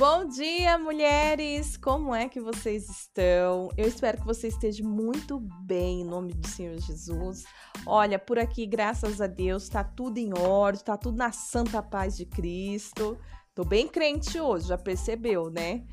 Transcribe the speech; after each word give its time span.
Bom 0.00 0.26
dia, 0.26 0.78
mulheres! 0.78 1.76
Como 1.76 2.14
é 2.14 2.26
que 2.26 2.40
vocês 2.40 2.88
estão? 2.88 3.68
Eu 3.76 3.86
espero 3.86 4.16
que 4.16 4.24
você 4.24 4.48
esteja 4.48 4.82
muito 4.82 5.38
bem 5.38 6.00
em 6.00 6.04
nome 6.04 6.32
do 6.32 6.48
Senhor 6.48 6.78
Jesus. 6.78 7.44
Olha, 7.84 8.18
por 8.18 8.38
aqui, 8.38 8.64
graças 8.64 9.20
a 9.20 9.26
Deus, 9.26 9.68
tá 9.68 9.84
tudo 9.84 10.16
em 10.16 10.32
ordem, 10.32 10.82
tá 10.82 10.96
tudo 10.96 11.18
na 11.18 11.32
santa 11.32 11.82
paz 11.82 12.16
de 12.16 12.24
Cristo. 12.24 13.18
Tô 13.54 13.62
bem 13.62 13.86
crente 13.86 14.40
hoje, 14.40 14.68
já 14.68 14.78
percebeu, 14.78 15.50
né? 15.50 15.84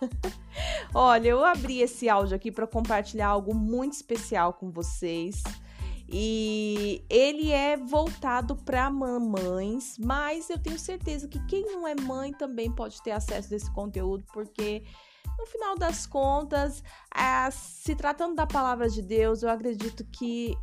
Olha, 0.94 1.28
eu 1.28 1.44
abri 1.44 1.82
esse 1.82 2.08
áudio 2.08 2.36
aqui 2.36 2.50
para 2.50 2.66
compartilhar 2.66 3.28
algo 3.28 3.54
muito 3.54 3.92
especial 3.92 4.54
com 4.54 4.70
vocês. 4.70 5.42
E 6.08 7.04
ele 7.10 7.50
é 7.50 7.76
voltado 7.76 8.54
para 8.56 8.88
mamães, 8.90 9.96
mas 9.98 10.48
eu 10.48 10.58
tenho 10.58 10.78
certeza 10.78 11.26
que 11.26 11.44
quem 11.46 11.64
não 11.66 11.86
é 11.86 11.94
mãe 11.94 12.32
também 12.32 12.70
pode 12.70 13.02
ter 13.02 13.10
acesso 13.10 13.52
a 13.52 13.56
esse 13.56 13.70
conteúdo, 13.72 14.24
porque 14.32 14.84
no 15.38 15.46
final 15.46 15.76
das 15.76 16.06
contas, 16.06 16.82
se 17.50 17.94
tratando 17.94 18.34
da 18.34 18.46
palavra 18.46 18.88
de 18.88 19.02
Deus, 19.02 19.42
eu 19.42 19.50
acredito 19.50 20.04
que 20.04 20.56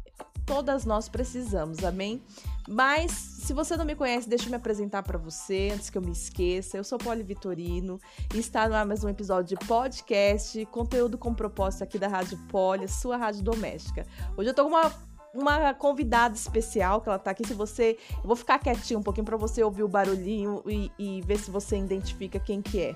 todas 0.45 0.85
nós 0.85 1.07
precisamos, 1.07 1.83
amém? 1.83 2.23
Mas 2.67 3.11
se 3.11 3.53
você 3.53 3.75
não 3.77 3.85
me 3.85 3.95
conhece, 3.95 4.27
deixa 4.27 4.45
eu 4.45 4.49
me 4.49 4.55
apresentar 4.55 5.03
para 5.03 5.17
você 5.17 5.71
antes 5.73 5.89
que 5.89 5.97
eu 5.97 6.01
me 6.01 6.11
esqueça. 6.11 6.77
Eu 6.77 6.83
sou 6.83 6.97
Poli 6.97 7.21
Vitorino 7.21 7.99
e 8.33 8.39
está 8.39 8.67
no 8.67 8.87
mais 8.87 9.03
um 9.03 9.09
episódio 9.09 9.57
de 9.57 9.65
podcast, 9.65 10.65
conteúdo 10.67 11.17
com 11.17 11.33
propósito 11.33 11.83
aqui 11.83 11.99
da 11.99 12.07
Rádio 12.07 12.37
Poli, 12.47 12.87
sua 12.87 13.17
rádio 13.17 13.43
doméstica. 13.43 14.07
Hoje 14.37 14.49
eu 14.49 14.53
tô 14.53 14.63
com 14.63 14.69
uma 14.69 14.91
uma 15.33 15.73
convidada 15.73 16.35
especial 16.35 17.01
que 17.01 17.09
ela 17.09 17.19
tá 17.19 17.31
aqui. 17.31 17.45
Se 17.45 17.53
você. 17.53 17.97
Eu 18.15 18.27
vou 18.27 18.35
ficar 18.35 18.59
quietinho 18.59 18.99
um 18.99 19.03
pouquinho 19.03 19.25
para 19.25 19.37
você 19.37 19.63
ouvir 19.63 19.83
o 19.83 19.87
barulhinho 19.87 20.61
e, 20.65 20.91
e 20.97 21.21
ver 21.21 21.39
se 21.39 21.49
você 21.49 21.77
identifica 21.77 22.39
quem 22.39 22.61
que 22.61 22.81
é. 22.81 22.95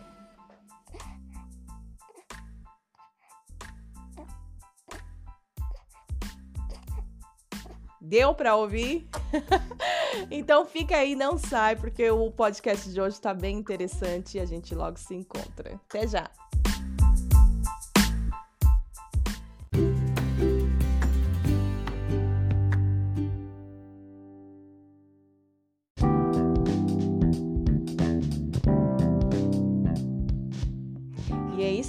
Deu 8.00 8.34
para 8.34 8.56
ouvir? 8.56 9.06
então 10.32 10.66
fica 10.66 10.96
aí, 10.96 11.14
não 11.14 11.38
sai, 11.38 11.76
porque 11.76 12.10
o 12.10 12.32
podcast 12.32 12.90
de 12.90 13.02
hoje 13.02 13.20
tá 13.20 13.34
bem 13.34 13.58
interessante 13.58 14.38
e 14.38 14.40
a 14.40 14.46
gente 14.46 14.74
logo 14.74 14.98
se 14.98 15.14
encontra. 15.14 15.76
Até 15.90 16.08
já! 16.08 16.47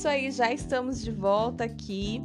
Aí, 0.08 0.30
já 0.30 0.52
estamos 0.52 1.02
de 1.02 1.10
volta 1.10 1.64
aqui. 1.64 2.22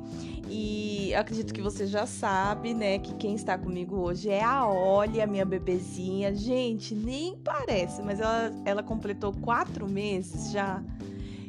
E 0.50 1.14
acredito 1.16 1.54
que 1.54 1.62
você 1.62 1.88
já 1.88 2.06
sabe, 2.06 2.74
né, 2.74 3.00
que 3.00 3.16
quem 3.16 3.34
está 3.34 3.58
comigo 3.58 3.98
hoje 3.98 4.30
é 4.30 4.44
a 4.44 4.68
Olly, 4.68 5.22
a 5.22 5.28
minha 5.28 5.46
bebezinha. 5.46 6.34
Gente, 6.36 6.94
nem 6.94 7.38
parece, 7.38 8.02
mas 8.02 8.20
ela, 8.20 8.52
ela 8.66 8.84
completou 8.84 9.34
quatro 9.34 9.88
meses 9.88 10.52
já. 10.52 10.84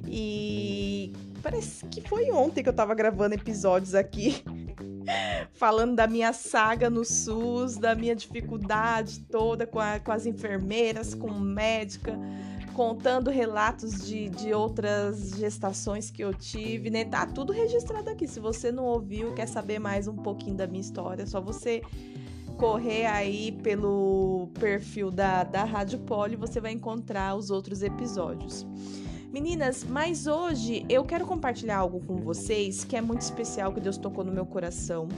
E 0.06 1.12
parece 1.42 1.84
que 1.86 2.00
foi 2.00 2.30
ontem 2.30 2.62
que 2.62 2.68
eu 2.68 2.74
tava 2.74 2.94
gravando 2.94 3.34
episódios 3.34 3.94
aqui. 3.94 4.42
falando 5.52 5.94
da 5.94 6.06
minha 6.06 6.32
saga 6.32 6.88
no 6.88 7.04
SUS, 7.04 7.76
da 7.76 7.94
minha 7.94 8.16
dificuldade 8.16 9.20
toda 9.20 9.66
com, 9.66 9.78
a, 9.78 10.00
com 10.00 10.10
as 10.10 10.26
enfermeiras, 10.26 11.14
com 11.14 11.30
médica 11.30 12.18
contando 12.74 13.30
relatos 13.30 14.04
de, 14.04 14.28
de 14.28 14.52
outras 14.52 15.30
gestações 15.30 16.10
que 16.10 16.22
eu 16.22 16.34
tive, 16.34 16.90
né? 16.90 17.04
Tá 17.04 17.24
tudo 17.24 17.52
registrado 17.52 18.10
aqui. 18.10 18.26
Se 18.26 18.40
você 18.40 18.70
não 18.70 18.84
ouviu, 18.84 19.32
quer 19.32 19.46
saber 19.46 19.78
mais 19.78 20.08
um 20.08 20.16
pouquinho 20.16 20.56
da 20.56 20.66
minha 20.66 20.80
história, 20.80 21.22
é 21.22 21.26
só 21.26 21.40
você 21.40 21.80
correr 22.58 23.06
aí 23.06 23.52
pelo 23.52 24.48
perfil 24.58 25.10
da, 25.10 25.44
da 25.44 25.64
Rádio 25.64 26.00
Poli, 26.00 26.36
você 26.36 26.60
vai 26.60 26.72
encontrar 26.72 27.34
os 27.34 27.50
outros 27.50 27.82
episódios. 27.82 28.66
Meninas, 29.32 29.84
mas 29.84 30.26
hoje 30.26 30.84
eu 30.88 31.04
quero 31.04 31.26
compartilhar 31.26 31.78
algo 31.78 32.00
com 32.06 32.16
vocês 32.16 32.84
que 32.84 32.96
é 32.96 33.00
muito 33.00 33.22
especial, 33.22 33.72
que 33.72 33.80
Deus 33.80 33.96
tocou 33.96 34.24
no 34.24 34.30
meu 34.30 34.46
coração. 34.46 35.08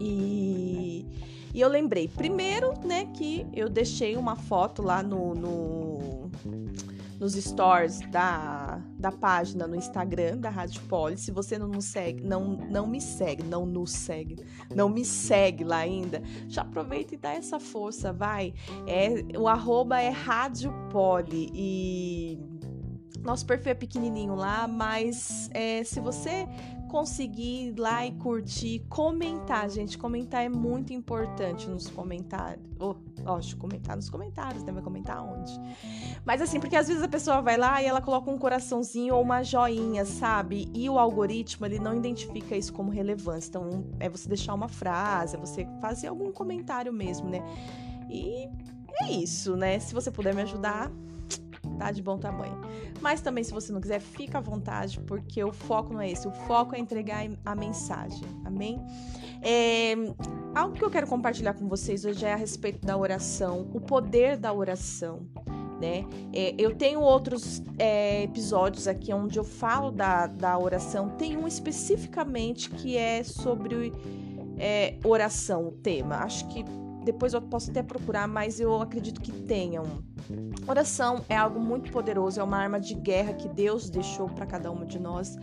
E, 0.00 1.04
e 1.52 1.60
eu 1.60 1.68
lembrei, 1.68 2.06
primeiro, 2.06 2.72
né, 2.84 3.06
que 3.06 3.46
eu 3.52 3.68
deixei 3.68 4.16
uma 4.16 4.36
foto 4.36 4.80
lá 4.80 5.02
no, 5.02 5.34
no 5.34 6.19
nos 7.18 7.34
stories 7.34 8.00
da, 8.10 8.80
da 8.98 9.12
página 9.12 9.66
no 9.66 9.76
Instagram 9.76 10.38
da 10.38 10.50
Rádio 10.50 10.80
Poli. 10.82 11.18
Se 11.18 11.30
você 11.30 11.58
não 11.58 11.68
nos 11.68 11.86
segue, 11.86 12.22
não, 12.22 12.56
não 12.70 12.86
me 12.86 13.00
segue, 13.00 13.42
não 13.42 13.66
nos 13.66 13.92
segue, 13.92 14.36
não 14.74 14.88
me 14.88 15.04
segue 15.04 15.64
lá 15.64 15.78
ainda, 15.78 16.22
já 16.48 16.62
aproveita 16.62 17.14
e 17.14 17.18
dá 17.18 17.32
essa 17.32 17.60
força, 17.60 18.12
vai. 18.12 18.54
É, 18.86 19.38
o 19.38 19.46
arroba 19.46 20.00
é 20.00 20.08
Rádio 20.08 20.72
Poli 20.90 21.50
e 21.52 22.38
nosso 23.22 23.44
perfil 23.44 23.72
é 23.72 23.74
pequenininho 23.74 24.34
lá, 24.34 24.66
mas 24.66 25.50
é, 25.52 25.84
se 25.84 26.00
você 26.00 26.46
conseguir 26.90 27.68
ir 27.68 27.78
lá 27.78 28.04
e 28.04 28.12
curtir, 28.12 28.84
comentar, 28.88 29.70
gente. 29.70 29.96
Comentar 29.96 30.44
é 30.44 30.48
muito 30.48 30.92
importante 30.92 31.68
nos 31.68 31.88
comentários. 31.88 32.66
Oh, 32.80 32.96
lógico, 33.22 33.60
comentar 33.60 33.94
nos 33.94 34.10
comentários, 34.10 34.64
né? 34.64 34.72
Vai 34.72 34.82
comentar 34.82 35.22
onde? 35.22 35.52
Mas 36.24 36.42
assim, 36.42 36.58
porque 36.58 36.74
às 36.74 36.88
vezes 36.88 37.02
a 37.02 37.08
pessoa 37.08 37.40
vai 37.40 37.56
lá 37.56 37.80
e 37.80 37.86
ela 37.86 38.00
coloca 38.00 38.30
um 38.30 38.36
coraçãozinho 38.36 39.14
ou 39.14 39.22
uma 39.22 39.42
joinha, 39.42 40.04
sabe? 40.04 40.68
E 40.74 40.90
o 40.90 40.98
algoritmo, 40.98 41.64
ele 41.64 41.78
não 41.78 41.96
identifica 41.96 42.56
isso 42.56 42.72
como 42.72 42.90
relevância. 42.90 43.48
Então, 43.50 43.84
é 44.00 44.08
você 44.08 44.28
deixar 44.28 44.54
uma 44.54 44.68
frase, 44.68 45.36
é 45.36 45.38
você 45.38 45.68
fazer 45.80 46.08
algum 46.08 46.32
comentário 46.32 46.92
mesmo, 46.92 47.28
né? 47.30 47.40
E 48.08 48.48
é 49.02 49.12
isso, 49.12 49.56
né? 49.56 49.78
Se 49.78 49.94
você 49.94 50.10
puder 50.10 50.34
me 50.34 50.42
ajudar, 50.42 50.90
tá 51.80 51.90
de 51.90 52.02
bom 52.02 52.18
tamanho. 52.18 52.60
Mas 53.00 53.22
também, 53.22 53.42
se 53.42 53.52
você 53.52 53.72
não 53.72 53.80
quiser, 53.80 54.00
fica 54.00 54.36
à 54.36 54.40
vontade, 54.40 55.00
porque 55.00 55.42
o 55.42 55.50
foco 55.50 55.94
não 55.94 56.00
é 56.00 56.10
esse. 56.10 56.28
O 56.28 56.30
foco 56.30 56.76
é 56.76 56.78
entregar 56.78 57.26
a 57.44 57.54
mensagem. 57.54 58.22
Amém? 58.44 58.78
É, 59.42 59.94
algo 60.54 60.74
que 60.74 60.84
eu 60.84 60.90
quero 60.90 61.06
compartilhar 61.06 61.54
com 61.54 61.66
vocês 61.66 62.04
hoje 62.04 62.26
é 62.26 62.34
a 62.34 62.36
respeito 62.36 62.84
da 62.86 62.96
oração, 62.96 63.70
o 63.72 63.80
poder 63.80 64.36
da 64.36 64.52
oração. 64.52 65.26
Né? 65.80 66.04
É, 66.34 66.54
eu 66.58 66.76
tenho 66.76 67.00
outros 67.00 67.62
é, 67.78 68.24
episódios 68.24 68.86
aqui 68.86 69.14
onde 69.14 69.38
eu 69.38 69.44
falo 69.44 69.90
da, 69.90 70.26
da 70.26 70.58
oração. 70.58 71.08
Tem 71.16 71.38
um 71.38 71.48
especificamente 71.48 72.68
que 72.68 72.98
é 72.98 73.24
sobre 73.24 73.90
é, 74.58 74.98
oração, 75.02 75.68
o 75.68 75.72
tema. 75.72 76.16
Acho 76.16 76.46
que 76.48 76.62
depois 77.04 77.32
eu 77.32 77.42
posso 77.42 77.70
até 77.70 77.82
procurar, 77.82 78.28
mas 78.28 78.60
eu 78.60 78.80
acredito 78.80 79.20
que 79.20 79.32
tenham. 79.32 79.84
Oração 80.66 81.24
é 81.28 81.36
algo 81.36 81.58
muito 81.58 81.90
poderoso, 81.90 82.40
é 82.40 82.42
uma 82.42 82.58
arma 82.58 82.80
de 82.80 82.94
guerra 82.94 83.32
que 83.32 83.48
Deus 83.48 83.88
deixou 83.90 84.28
para 84.28 84.46
cada 84.46 84.70
uma 84.70 84.84
de 84.84 84.98
nós. 84.98 85.36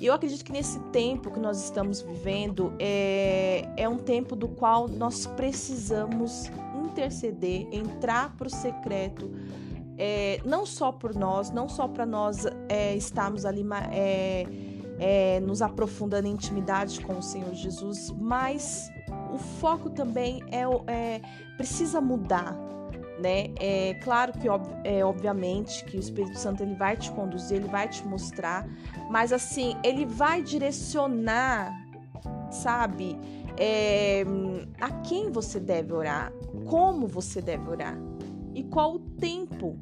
E 0.00 0.06
eu 0.06 0.12
acredito 0.12 0.44
que 0.44 0.52
nesse 0.52 0.78
tempo 0.90 1.30
que 1.30 1.38
nós 1.38 1.62
estamos 1.62 2.00
vivendo 2.00 2.72
é, 2.78 3.68
é 3.76 3.88
um 3.88 3.98
tempo 3.98 4.34
do 4.34 4.48
qual 4.48 4.88
nós 4.88 5.26
precisamos 5.26 6.50
interceder, 6.84 7.68
entrar 7.72 8.36
para 8.36 8.46
o 8.46 8.50
secreto, 8.50 9.30
é, 9.96 10.40
não 10.44 10.66
só 10.66 10.90
por 10.90 11.14
nós, 11.14 11.50
não 11.50 11.68
só 11.68 11.86
para 11.86 12.04
nós 12.04 12.44
é, 12.68 12.96
estarmos 12.96 13.44
ali 13.44 13.64
é, 13.92 14.46
é, 14.98 15.40
nos 15.40 15.62
aprofundando 15.62 16.26
em 16.26 16.32
intimidade 16.32 17.00
com 17.00 17.18
o 17.18 17.22
Senhor 17.22 17.54
Jesus, 17.54 18.10
mas 18.10 18.90
o 19.34 19.38
foco 19.38 19.90
também 19.90 20.42
é, 20.50 20.62
é 20.86 21.20
precisa 21.56 22.00
mudar, 22.00 22.56
né? 23.18 23.52
É 23.58 23.94
claro 23.94 24.32
que 24.32 24.46
é, 24.84 25.04
obviamente 25.04 25.84
que 25.84 25.96
o 25.96 26.00
Espírito 26.00 26.38
Santo 26.38 26.62
ele 26.62 26.74
vai 26.74 26.96
te 26.96 27.10
conduzir, 27.10 27.56
ele 27.56 27.68
vai 27.68 27.88
te 27.88 28.06
mostrar, 28.06 28.66
mas 29.10 29.32
assim 29.32 29.76
ele 29.82 30.06
vai 30.06 30.40
direcionar, 30.42 31.72
sabe? 32.50 33.18
É, 33.56 34.24
a 34.80 34.90
quem 35.02 35.30
você 35.30 35.60
deve 35.60 35.92
orar, 35.92 36.32
como 36.68 37.06
você 37.06 37.40
deve 37.40 37.68
orar 37.68 37.96
e 38.54 38.62
qual 38.64 38.94
o 38.94 38.98
tempo 38.98 39.76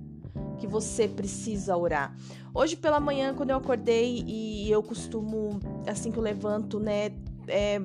que 0.59 0.67
você 0.67 1.09
precisa 1.09 1.77
orar. 1.77 2.15
Hoje 2.55 2.77
pela 2.77 3.01
manhã, 3.01 3.35
quando 3.35 3.51
eu 3.51 3.57
acordei 3.57 4.23
e 4.27 4.71
eu 4.71 4.83
costumo, 4.83 5.59
assim 5.87 6.11
que 6.11 6.19
eu 6.19 6.23
levanto, 6.23 6.79
né, 6.79 7.13
é, 7.49 7.81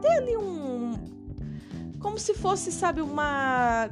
ter 0.00 0.12
ali 0.12 0.36
um. 0.36 0.92
Como 2.00 2.18
se 2.18 2.34
fosse, 2.34 2.72
sabe, 2.72 3.00
uma. 3.00 3.88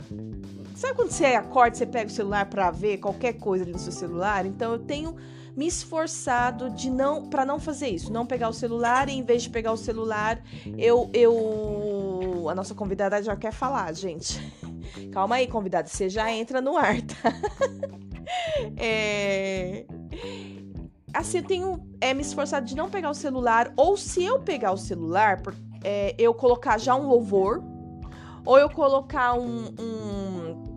Sabe 0.75 0.95
quando 0.95 1.11
você 1.11 1.27
acorda, 1.27 1.77
você 1.77 1.87
pega 1.87 2.07
o 2.07 2.13
celular 2.13 2.47
para 2.47 2.71
ver 2.71 2.99
qualquer 2.99 3.35
coisa 3.35 3.65
ali 3.65 3.73
no 3.73 3.79
seu 3.79 3.93
celular? 3.93 4.47
Então 4.47 4.73
eu 4.73 4.79
tenho 4.79 5.17
me 5.57 5.67
esforçado 5.67 6.71
de 6.71 6.89
não 6.89 7.29
para 7.29 7.45
não 7.45 7.59
fazer 7.59 7.89
isso, 7.89 8.13
não 8.13 8.25
pegar 8.25 8.49
o 8.49 8.53
celular 8.53 9.09
e 9.09 9.13
em 9.13 9.25
vez 9.25 9.43
de 9.43 9.51
pegar 9.51 9.73
o 9.73 9.77
celular, 9.77 10.41
eu 10.77 11.11
eu 11.13 12.47
a 12.49 12.55
nossa 12.55 12.77
convidada 12.77 13.21
já 13.21 13.35
quer 13.35 13.53
falar, 13.53 13.93
gente. 13.93 14.41
Calma 15.11 15.35
aí, 15.35 15.49
convidada, 15.49 15.89
você 15.89 16.09
já 16.09 16.31
entra 16.33 16.61
no 16.61 16.77
ar, 16.77 17.03
tá? 17.03 17.35
é... 18.79 19.85
Assim, 21.13 21.39
eu 21.39 21.45
tenho 21.45 21.89
é, 22.01 22.15
me 22.15 22.23
esforçado 22.23 22.65
de 22.65 22.77
não 22.77 22.89
pegar 22.89 23.11
o 23.11 23.15
celular, 23.15 23.73
ou 23.77 23.97
se 23.97 24.23
eu 24.23 24.39
pegar 24.39 24.71
o 24.71 24.77
celular, 24.77 25.43
é, 25.83 26.15
eu 26.19 26.35
colocar 26.35 26.79
já 26.79 26.95
um 26.95 27.07
louvor, 27.07 27.63
ou 28.45 28.59
eu 28.59 28.71
colocar 28.71 29.35
um, 29.35 29.75
um 29.79 30.69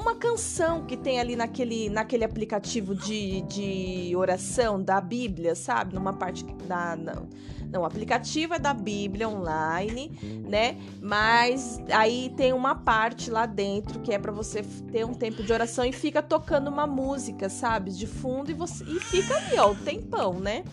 uma 0.00 0.14
canção 0.14 0.86
que 0.86 0.96
tem 0.96 1.20
ali 1.20 1.36
naquele, 1.36 1.90
naquele 1.90 2.24
aplicativo 2.24 2.94
de, 2.94 3.42
de 3.42 4.16
oração 4.16 4.82
da 4.82 5.00
Bíblia, 5.00 5.54
sabe? 5.54 5.94
Numa 5.94 6.12
parte 6.12 6.44
da. 6.66 6.96
Não, 6.96 7.28
não, 7.70 7.82
o 7.82 7.84
aplicativo 7.84 8.54
é 8.54 8.58
da 8.58 8.74
Bíblia 8.74 9.28
online, 9.28 10.10
né? 10.48 10.76
Mas 11.00 11.80
aí 11.92 12.32
tem 12.36 12.52
uma 12.52 12.74
parte 12.74 13.30
lá 13.30 13.46
dentro 13.46 14.00
que 14.00 14.12
é 14.12 14.18
para 14.18 14.32
você 14.32 14.62
ter 14.90 15.04
um 15.04 15.14
tempo 15.14 15.42
de 15.42 15.52
oração 15.52 15.84
e 15.84 15.92
fica 15.92 16.20
tocando 16.22 16.68
uma 16.68 16.86
música, 16.86 17.48
sabe? 17.48 17.92
De 17.92 18.06
fundo 18.06 18.50
e, 18.50 18.54
você, 18.54 18.82
e 18.84 18.98
fica 18.98 19.36
ali, 19.36 19.58
ó, 19.58 19.70
o 19.70 19.76
tempão, 19.76 20.40
né? 20.40 20.64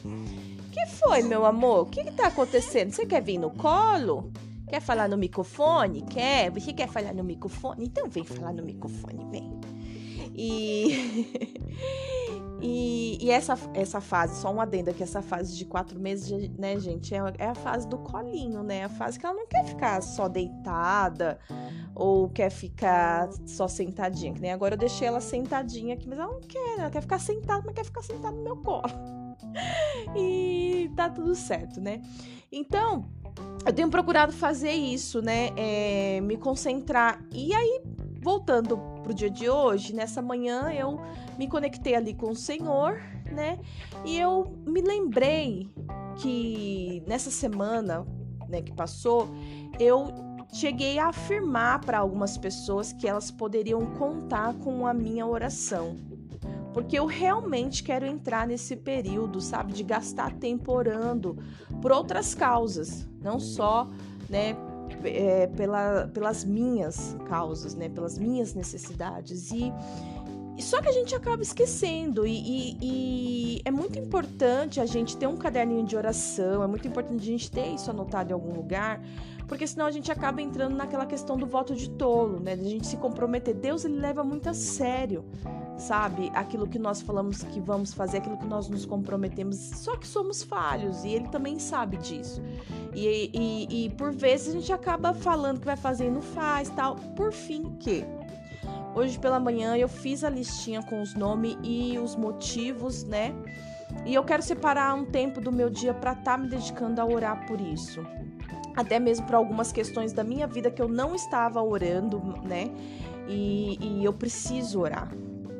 Que 0.77 0.85
foi, 0.85 1.23
meu 1.23 1.43
amor? 1.43 1.81
O 1.81 1.85
que, 1.87 2.03
que 2.03 2.11
tá 2.11 2.27
acontecendo? 2.27 2.91
Você 2.91 3.05
quer 3.05 3.21
vir 3.21 3.39
no 3.39 3.49
colo? 3.49 4.31
Quer 4.67 4.79
falar 4.79 5.09
no 5.09 5.17
microfone? 5.17 6.03
Quer? 6.03 6.51
Você 6.51 6.71
quer 6.71 6.87
falar 6.87 7.13
no 7.13 7.23
microfone? 7.23 7.85
Então 7.85 8.07
vem 8.07 8.23
falar 8.23 8.53
no 8.53 8.63
microfone, 8.63 9.25
vem. 9.31 9.59
E, 10.35 11.31
e, 12.61 13.17
e, 13.19 13.31
essa, 13.31 13.57
essa 13.73 13.99
fase, 13.99 14.39
só 14.39 14.53
um 14.53 14.61
adendo 14.61 14.91
aqui, 14.91 15.01
essa 15.01 15.21
fase 15.23 15.57
de 15.57 15.65
quatro 15.65 15.99
meses, 15.99 16.49
né, 16.59 16.79
gente, 16.79 17.15
é, 17.15 17.19
é, 17.39 17.47
a 17.47 17.55
fase 17.55 17.87
do 17.87 17.97
colinho, 17.97 18.61
né? 18.61 18.83
A 18.83 18.89
fase 18.89 19.17
que 19.17 19.25
ela 19.25 19.35
não 19.35 19.47
quer 19.47 19.65
ficar 19.65 19.99
só 20.03 20.27
deitada 20.27 21.39
ou 21.95 22.29
quer 22.29 22.51
ficar 22.51 23.29
só 23.47 23.67
sentadinha, 23.67 24.31
que 24.31 24.41
nem 24.41 24.51
agora 24.51 24.75
eu 24.75 24.77
deixei 24.77 25.07
ela 25.07 25.21
sentadinha 25.21 25.95
aqui, 25.95 26.07
mas 26.07 26.19
ela 26.19 26.31
não 26.31 26.41
quer, 26.41 26.77
ela 26.77 26.91
quer 26.91 27.01
ficar 27.01 27.19
sentada, 27.19 27.63
mas 27.65 27.73
quer 27.73 27.85
ficar 27.85 28.03
sentada 28.03 28.35
no 28.35 28.43
meu 28.43 28.57
colo. 28.57 29.26
E 30.15 30.89
tá 30.95 31.09
tudo 31.09 31.35
certo, 31.35 31.79
né? 31.81 32.01
Então, 32.51 33.05
eu 33.65 33.73
tenho 33.73 33.89
procurado 33.89 34.31
fazer 34.31 34.71
isso, 34.71 35.21
né? 35.21 35.49
É, 35.57 36.21
me 36.21 36.37
concentrar. 36.37 37.21
E 37.31 37.53
aí, 37.53 37.81
voltando 38.21 38.77
pro 39.03 39.13
dia 39.13 39.29
de 39.29 39.49
hoje, 39.49 39.93
nessa 39.93 40.21
manhã 40.21 40.71
eu 40.71 40.99
me 41.37 41.47
conectei 41.47 41.95
ali 41.95 42.13
com 42.13 42.31
o 42.31 42.35
Senhor, 42.35 43.01
né? 43.31 43.59
E 44.05 44.17
eu 44.17 44.45
me 44.65 44.81
lembrei 44.81 45.69
que 46.21 47.03
nessa 47.05 47.29
semana, 47.29 48.05
né, 48.49 48.61
que 48.61 48.73
passou, 48.73 49.29
eu 49.79 50.07
cheguei 50.53 50.97
a 50.97 51.09
afirmar 51.09 51.81
para 51.81 51.99
algumas 51.99 52.37
pessoas 52.37 52.91
que 52.93 53.07
elas 53.07 53.29
poderiam 53.29 53.85
contar 53.97 54.53
com 54.55 54.87
a 54.87 54.93
minha 54.93 55.27
oração 55.27 56.06
porque 56.77 56.99
eu 56.99 57.07
realmente 57.07 57.81
quero 57.81 58.05
entrar 58.05 58.45
nesse 58.45 58.75
período, 58.75 59.41
sabe, 59.41 59.73
de 59.73 59.81
gastar 59.81 60.31
tempo 60.33 60.71
orando 60.71 61.35
por 61.81 61.91
outras 61.91 62.35
causas, 62.35 63.07
não 63.19 63.39
só, 63.39 63.87
né, 64.29 64.55
é, 65.03 65.47
pela, 65.47 66.07
pelas 66.13 66.45
minhas 66.45 67.17
causas, 67.27 67.73
né, 67.73 67.89
pelas 67.89 68.19
minhas 68.19 68.53
necessidades. 68.53 69.49
E 69.49 69.73
só 70.59 70.79
que 70.79 70.87
a 70.87 70.91
gente 70.91 71.15
acaba 71.15 71.41
esquecendo, 71.41 72.27
e, 72.27 72.37
e, 72.37 72.77
e, 72.79 73.61
é 73.65 73.71
muito 73.71 73.97
importante 73.97 74.79
a 74.79 74.85
gente 74.85 75.17
ter 75.17 75.25
um 75.25 75.35
caderninho 75.35 75.83
de 75.83 75.95
oração, 75.97 76.61
é 76.61 76.67
muito 76.67 76.87
importante 76.87 77.23
a 77.23 77.25
gente 77.25 77.49
ter 77.49 77.73
isso 77.73 77.89
anotado 77.89 78.29
em 78.29 78.33
algum 78.33 78.53
lugar, 78.53 79.01
porque 79.47 79.65
senão 79.65 79.85
a 79.85 79.91
gente 79.91 80.11
acaba 80.11 80.41
entrando 80.41 80.75
naquela 80.75 81.05
questão 81.05 81.37
do 81.37 81.45
voto 81.45 81.73
de 81.73 81.89
tolo, 81.89 82.39
né? 82.39 82.55
De 82.55 82.65
a 82.65 82.69
gente 82.69 82.87
se 82.87 82.97
comprometer. 82.97 83.55
Deus, 83.55 83.85
ele 83.85 83.97
leva 83.97 84.23
muito 84.23 84.49
a 84.49 84.53
sério, 84.53 85.23
sabe? 85.77 86.29
Aquilo 86.33 86.67
que 86.67 86.77
nós 86.77 87.01
falamos 87.01 87.43
que 87.43 87.59
vamos 87.61 87.93
fazer, 87.93 88.17
aquilo 88.17 88.37
que 88.37 88.45
nós 88.45 88.67
nos 88.67 88.85
comprometemos, 88.85 89.57
só 89.57 89.95
que 89.95 90.05
somos 90.05 90.43
falhos, 90.43 91.03
e 91.05 91.09
ele 91.09 91.29
também 91.29 91.59
sabe 91.59 91.97
disso. 91.97 92.41
E, 92.93 93.31
e, 93.33 93.85
e 93.85 93.89
por 93.91 94.11
vezes 94.11 94.49
a 94.49 94.59
gente 94.59 94.73
acaba 94.73 95.13
falando 95.13 95.59
que 95.59 95.65
vai 95.65 95.77
fazer 95.77 96.07
e 96.07 96.11
não 96.11 96.21
faz, 96.21 96.69
tal. 96.69 96.95
Por 97.15 97.31
fim, 97.31 97.75
que 97.79 98.05
Hoje 98.97 99.19
pela 99.19 99.39
manhã 99.39 99.77
eu 99.77 99.87
fiz 99.87 100.23
a 100.23 100.29
listinha 100.29 100.81
com 100.81 101.03
os 101.03 101.13
nomes 101.13 101.55
e 101.63 101.99
os 101.99 102.15
motivos, 102.15 103.03
né? 103.03 103.31
E 104.03 104.15
eu 104.15 104.23
quero 104.23 104.41
separar 104.41 104.95
um 104.95 105.05
tempo 105.05 105.39
do 105.39 105.51
meu 105.51 105.69
dia 105.69 105.93
para 105.93 106.13
estar 106.13 106.31
tá 106.31 106.37
me 106.37 106.49
dedicando 106.49 106.99
a 106.99 107.05
orar 107.05 107.45
por 107.45 107.61
isso. 107.61 108.03
Até 108.77 108.99
mesmo 108.99 109.25
para 109.25 109.37
algumas 109.37 109.71
questões 109.71 110.13
da 110.13 110.23
minha 110.23 110.47
vida 110.47 110.71
que 110.71 110.81
eu 110.81 110.87
não 110.87 111.15
estava 111.15 111.61
orando, 111.61 112.21
né? 112.43 112.71
E, 113.27 113.77
e 113.81 114.05
eu 114.05 114.13
preciso 114.13 114.79
orar. 114.79 115.11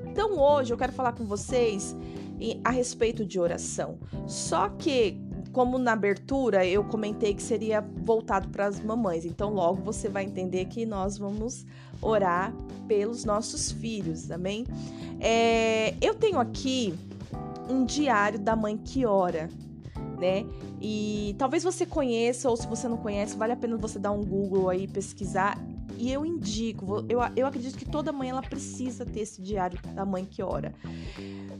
Então 0.05 0.39
hoje 0.39 0.71
eu 0.71 0.77
quero 0.77 0.93
falar 0.93 1.11
com 1.13 1.25
vocês 1.25 1.95
a 2.63 2.69
respeito 2.69 3.25
de 3.25 3.39
oração. 3.39 3.97
Só 4.27 4.69
que 4.69 5.19
como 5.51 5.79
na 5.79 5.93
abertura 5.93 6.65
eu 6.65 6.83
comentei 6.83 7.33
que 7.33 7.41
seria 7.41 7.81
voltado 7.81 8.49
para 8.49 8.67
as 8.67 8.79
mamães, 8.79 9.25
então 9.25 9.51
logo 9.51 9.81
você 9.81 10.07
vai 10.07 10.23
entender 10.23 10.65
que 10.65 10.85
nós 10.85 11.17
vamos 11.17 11.65
orar 11.99 12.53
pelos 12.87 13.25
nossos 13.25 13.71
filhos, 13.71 14.29
amém? 14.29 14.65
É, 15.19 15.95
eu 15.99 16.13
tenho 16.13 16.39
aqui 16.39 16.93
um 17.67 17.83
diário 17.85 18.37
da 18.37 18.55
mãe 18.55 18.77
que 18.77 19.05
ora, 19.05 19.49
né? 20.17 20.45
E 20.81 21.35
talvez 21.37 21.63
você 21.63 21.85
conheça, 21.85 22.49
ou 22.49 22.57
se 22.57 22.67
você 22.67 22.87
não 22.87 22.97
conhece, 22.97 23.37
vale 23.37 23.53
a 23.53 23.55
pena 23.55 23.77
você 23.77 23.99
dar 23.99 24.11
um 24.11 24.23
Google 24.23 24.69
aí, 24.69 24.87
pesquisar. 24.87 25.57
E 25.97 26.11
eu 26.11 26.25
indico, 26.25 27.05
eu, 27.09 27.19
eu 27.35 27.47
acredito 27.47 27.77
que 27.77 27.85
toda 27.85 28.11
mãe 28.11 28.29
ela 28.29 28.41
precisa 28.41 29.05
ter 29.05 29.21
esse 29.21 29.41
diário 29.41 29.79
da 29.93 30.05
mãe 30.05 30.25
que 30.25 30.43
ora. 30.43 30.73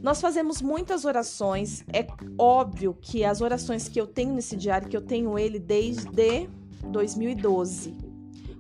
Nós 0.01 0.21
fazemos 0.21 0.61
muitas 0.61 1.05
orações. 1.05 1.83
É 1.91 2.05
óbvio 2.37 2.95
que 2.99 3.23
as 3.23 3.41
orações 3.41 3.87
que 3.87 3.99
eu 3.99 4.05
tenho 4.05 4.33
nesse 4.33 4.55
diário, 4.55 4.87
que 4.87 4.97
eu 4.97 5.01
tenho 5.01 5.37
ele 5.39 5.59
desde 5.59 6.47
2012. 6.91 7.95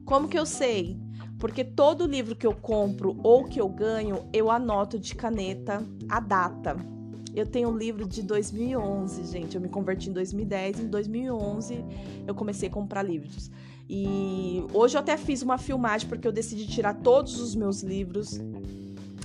Como 0.03 0.27
que 0.27 0.37
eu 0.37 0.45
sei? 0.45 0.97
Porque 1.37 1.63
todo 1.63 2.07
livro 2.07 2.35
que 2.35 2.47
eu 2.47 2.53
compro 2.53 3.19
ou 3.23 3.43
que 3.43 3.61
eu 3.61 3.69
ganho, 3.69 4.27
eu 4.33 4.49
anoto 4.49 4.97
de 4.97 5.13
caneta 5.13 5.85
a 6.09 6.19
data. 6.19 6.96
Eu 7.37 7.45
tenho 7.45 7.69
um 7.69 7.77
livro 7.77 8.07
de 8.07 8.23
2011, 8.23 9.31
gente. 9.31 9.55
Eu 9.55 9.61
me 9.61 9.69
converti 9.69 10.09
em 10.09 10.13
2010. 10.13 10.79
Em 10.79 10.87
2011, 10.87 11.85
eu 12.25 12.33
comecei 12.33 12.67
a 12.67 12.71
comprar 12.71 13.03
livros. 13.03 13.51
E 13.89 14.63
hoje 14.73 14.97
eu 14.97 14.99
até 14.99 15.15
fiz 15.15 15.43
uma 15.43 15.57
filmagem 15.57 16.09
porque 16.09 16.27
eu 16.27 16.31
decidi 16.31 16.67
tirar 16.67 16.95
todos 16.95 17.39
os 17.39 17.55
meus 17.55 17.83
livros 17.83 18.39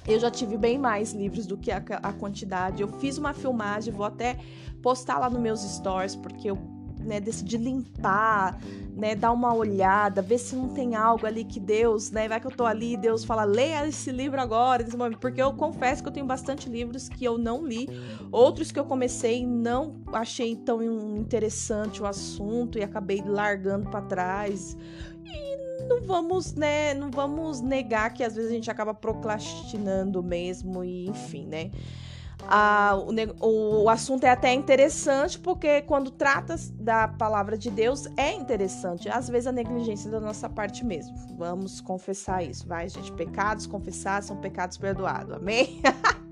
eu 0.07 0.19
já 0.19 0.31
tive 0.31 0.57
bem 0.57 0.79
mais 0.79 1.13
livros 1.13 1.47
do 1.47 1.57
que 1.57 1.71
a, 1.71 1.83
a 2.03 2.13
quantidade. 2.13 2.83
Eu 2.83 2.89
fiz 2.89 3.19
uma 3.19 3.33
filmagem, 3.33 3.93
vou 3.93 4.05
até 4.05 4.39
postar 4.83 5.19
lá 5.19 5.31
nos 5.31 5.41
meus 5.41 5.61
stories, 5.61 6.17
porque 6.17 6.51
eu 6.51 6.59
né, 7.05 7.21
decidi 7.21 7.57
limpar, 7.57 8.59
né, 8.95 9.15
dar 9.15 9.33
uma 9.33 9.55
olhada, 9.55 10.23
ver 10.23 10.39
se 10.39 10.55
não 10.55 10.69
tem 10.69 10.95
algo 10.95 11.27
ali 11.27 11.45
que 11.45 11.59
Deus, 11.59 12.11
né, 12.11 12.29
vai 12.29 12.41
que 12.41 12.47
eu 12.47 12.51
tô 12.51 12.65
ali 12.65 12.97
Deus 12.97 13.25
fala, 13.25 13.45
leia 13.45 13.87
esse 13.87 14.11
livro 14.11 14.41
agora, 14.41 14.85
porque 15.21 15.41
eu 15.43 15.53
confesso 15.55 16.03
que 16.03 16.09
eu 16.09 16.13
tenho 16.13 16.27
bastante 16.27 16.69
livros 16.69 17.09
que 17.09 17.25
eu 17.25 17.39
não 17.39 17.67
li, 17.67 17.89
outros 18.31 18.71
que 18.71 18.79
eu 18.79 18.85
comecei 18.85 19.47
não 19.47 20.01
achei 20.13 20.57
tão 20.57 20.83
interessante 21.17 22.03
o 22.03 22.07
assunto 22.07 22.79
e 22.79 22.83
acabei 22.83 23.23
largando 23.25 23.89
para 23.91 24.03
trás. 24.03 24.77
E 25.25 25.87
não 25.89 26.03
vamos, 26.03 26.55
né, 26.55 26.95
não 26.95 27.11
vamos 27.11 27.61
negar 27.61 28.13
que 28.13 28.23
às 28.23 28.35
vezes 28.35 28.51
a 28.51 28.55
gente 28.55 28.71
acaba 28.71 28.95
procrastinando 28.95 30.23
mesmo 30.23 30.85
e 30.85 31.09
enfim, 31.09 31.47
né? 31.47 31.71
O, 33.41 33.85
o, 33.85 33.89
assunto 33.89 34.25
é 34.25 34.31
até 34.31 34.53
interessante 34.53 35.39
porque 35.39 35.83
quando 35.83 36.11
trata 36.11 36.57
da 36.75 37.09
palavra 37.09 37.57
de 37.57 37.71
Deus 37.71 38.07
é 38.17 38.33
interessante. 38.33 39.09
Às 39.09 39.29
vezes 39.29 39.47
a 39.47 39.53
negligência 39.53 40.11
da 40.11 40.21
nossa 40.21 40.49
parte 40.49 40.85
mesmo. 40.85 41.15
Vamos 41.37 41.81
confessar 41.81 42.43
isso, 42.43 42.67
vai, 42.67 42.89
gente? 42.89 43.13
Pecados 43.13 43.67
confessados 43.67 44.29
são 44.29 44.37
pecados 44.37 44.77
perdoados. 44.77 45.35
Amém? 45.35 45.81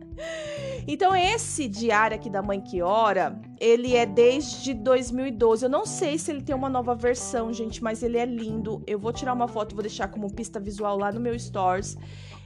Então, 0.86 1.14
esse 1.14 1.68
diário 1.68 2.16
aqui 2.16 2.28
da 2.30 2.42
Mãe 2.42 2.60
que 2.60 2.82
Ora, 2.82 3.40
ele 3.60 3.94
é 3.94 4.06
desde 4.06 4.74
2012. 4.74 5.64
Eu 5.64 5.70
não 5.70 5.84
sei 5.84 6.18
se 6.18 6.30
ele 6.30 6.42
tem 6.42 6.54
uma 6.54 6.68
nova 6.68 6.94
versão, 6.94 7.52
gente, 7.52 7.82
mas 7.82 8.02
ele 8.02 8.16
é 8.18 8.24
lindo. 8.24 8.82
Eu 8.86 8.98
vou 8.98 9.12
tirar 9.12 9.32
uma 9.32 9.46
foto 9.46 9.72
e 9.72 9.74
vou 9.74 9.82
deixar 9.82 10.08
como 10.08 10.32
pista 10.32 10.58
visual 10.58 10.98
lá 10.98 11.12
no 11.12 11.20
meu 11.20 11.38
Stories. 11.38 11.96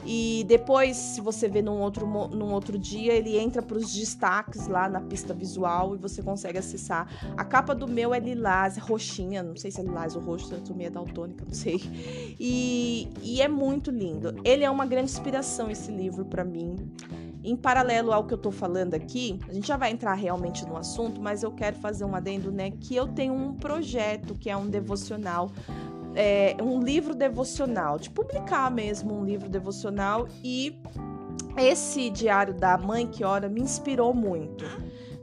E 0.06 0.44
depois, 0.46 0.96
se 0.96 1.20
você 1.20 1.48
ver 1.48 1.62
num 1.62 1.80
outro, 1.80 2.06
num 2.06 2.52
outro 2.52 2.78
dia, 2.78 3.12
ele 3.12 3.38
entra 3.38 3.62
para 3.62 3.78
os 3.78 3.92
destaques 3.92 4.66
lá 4.66 4.88
na 4.88 5.00
pista 5.00 5.32
visual 5.32 5.94
e 5.94 5.98
você 5.98 6.22
consegue 6.22 6.58
acessar. 6.58 7.08
A 7.36 7.44
capa 7.44 7.74
do 7.74 7.88
meu 7.88 8.12
é 8.12 8.18
lilás, 8.18 8.76
roxinha, 8.76 9.42
não 9.42 9.56
sei 9.56 9.70
se 9.70 9.80
é 9.80 9.84
lilás 9.84 10.14
ou 10.14 10.22
roxo, 10.22 10.54
eu 10.54 10.76
meio 10.76 10.90
daltônica, 10.90 11.44
não 11.44 11.54
sei. 11.54 11.80
E, 12.38 13.08
e 13.22 13.40
é 13.40 13.48
muito 13.48 13.90
lindo. 13.90 14.34
Ele 14.44 14.64
é 14.64 14.70
uma 14.70 14.84
grande 14.84 15.10
inspiração, 15.10 15.70
esse 15.70 15.90
livro, 15.90 16.24
para 16.24 16.44
mim. 16.44 16.76
Em 17.42 17.54
paralelo 17.54 18.10
ao 18.10 18.24
que 18.24 18.32
eu 18.32 18.38
tô 18.38 18.50
falando 18.50 18.94
aqui, 18.94 19.38
a 19.46 19.52
gente 19.52 19.68
já 19.68 19.76
vai 19.76 19.90
entrar 19.90 20.14
realmente 20.14 20.64
no 20.64 20.78
assunto, 20.78 21.20
mas 21.20 21.42
eu 21.42 21.52
quero 21.52 21.76
fazer 21.76 22.04
um 22.06 22.14
adendo, 22.14 22.50
né? 22.50 22.70
Que 22.70 22.96
eu 22.96 23.06
tenho 23.06 23.34
um 23.34 23.52
projeto 23.52 24.34
que 24.34 24.48
é 24.48 24.56
um 24.56 24.66
devocional 24.66 25.50
é, 26.14 26.56
um 26.62 26.80
livro 26.80 27.14
devocional, 27.14 27.98
de 27.98 28.10
publicar 28.10 28.70
mesmo 28.70 29.14
um 29.14 29.24
livro 29.24 29.48
devocional 29.48 30.28
e 30.42 30.78
esse 31.56 32.10
diário 32.10 32.54
da 32.54 32.76
mãe 32.76 33.06
que 33.06 33.24
ora 33.24 33.48
me 33.48 33.60
inspirou 33.60 34.12
muito. 34.12 34.64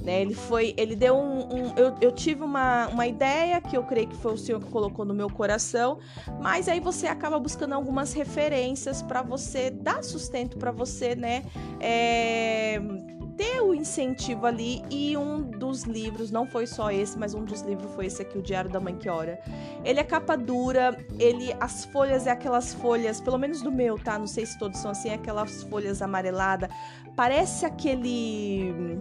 Né? 0.04 0.22
Ele 0.22 0.34
foi, 0.34 0.74
ele 0.78 0.96
deu 0.96 1.16
um, 1.16 1.54
um 1.54 1.78
eu, 1.78 1.96
eu, 2.02 2.12
tive 2.12 2.44
uma, 2.44 2.88
uma 2.88 3.06
ideia 3.06 3.62
que 3.62 3.78
eu 3.78 3.84
creio 3.84 4.08
que 4.08 4.18
foi 4.18 4.34
o 4.34 4.38
Senhor 4.38 4.60
que 4.60 4.70
colocou 4.70 5.06
no 5.06 5.14
meu 5.14 5.30
coração, 5.30 6.00
mas 6.42 6.68
aí 6.68 6.80
você 6.80 7.06
acaba 7.06 7.40
buscando 7.40 7.74
algumas 7.74 8.12
referências 8.12 9.02
para 9.04 9.22
você 9.22 9.70
dar 9.70 10.04
sustento 10.04 10.58
para 10.58 10.72
você, 10.72 11.16
né? 11.16 11.44
É, 11.80 12.82
ter 13.42 13.60
o 13.60 13.74
incentivo 13.74 14.46
ali 14.46 14.84
e 14.92 15.18
um 15.18 15.42
dos 15.42 15.82
livros, 15.86 16.30
não 16.30 16.46
foi 16.46 16.68
só 16.68 16.92
esse, 16.92 17.18
mas 17.18 17.34
um 17.34 17.44
dos 17.44 17.62
livros 17.62 17.92
foi 17.96 18.06
esse 18.06 18.22
aqui, 18.22 18.38
o 18.38 18.42
Diário 18.42 18.70
da 18.70 18.80
Mãe 18.80 18.96
que 18.96 19.10
Ora. 19.10 19.40
Ele 19.84 20.00
é 20.00 20.04
capa 20.04 20.38
dura, 20.38 20.96
ele 21.18 21.52
as 21.60 21.86
folhas 21.86 22.28
é 22.28 22.30
aquelas 22.30 22.72
folhas, 22.72 23.20
pelo 23.20 23.40
menos 23.40 23.64
do 23.64 23.72
meu, 23.72 23.98
tá? 23.98 24.20
Não 24.20 24.28
sei 24.28 24.46
se 24.46 24.60
todos 24.60 24.80
são 24.80 24.92
assim, 24.92 25.10
é 25.10 25.16
aquelas 25.16 25.64
folhas 25.64 26.04
amareladas. 26.04 26.70
Parece 27.16 27.66
aquele 27.66 29.00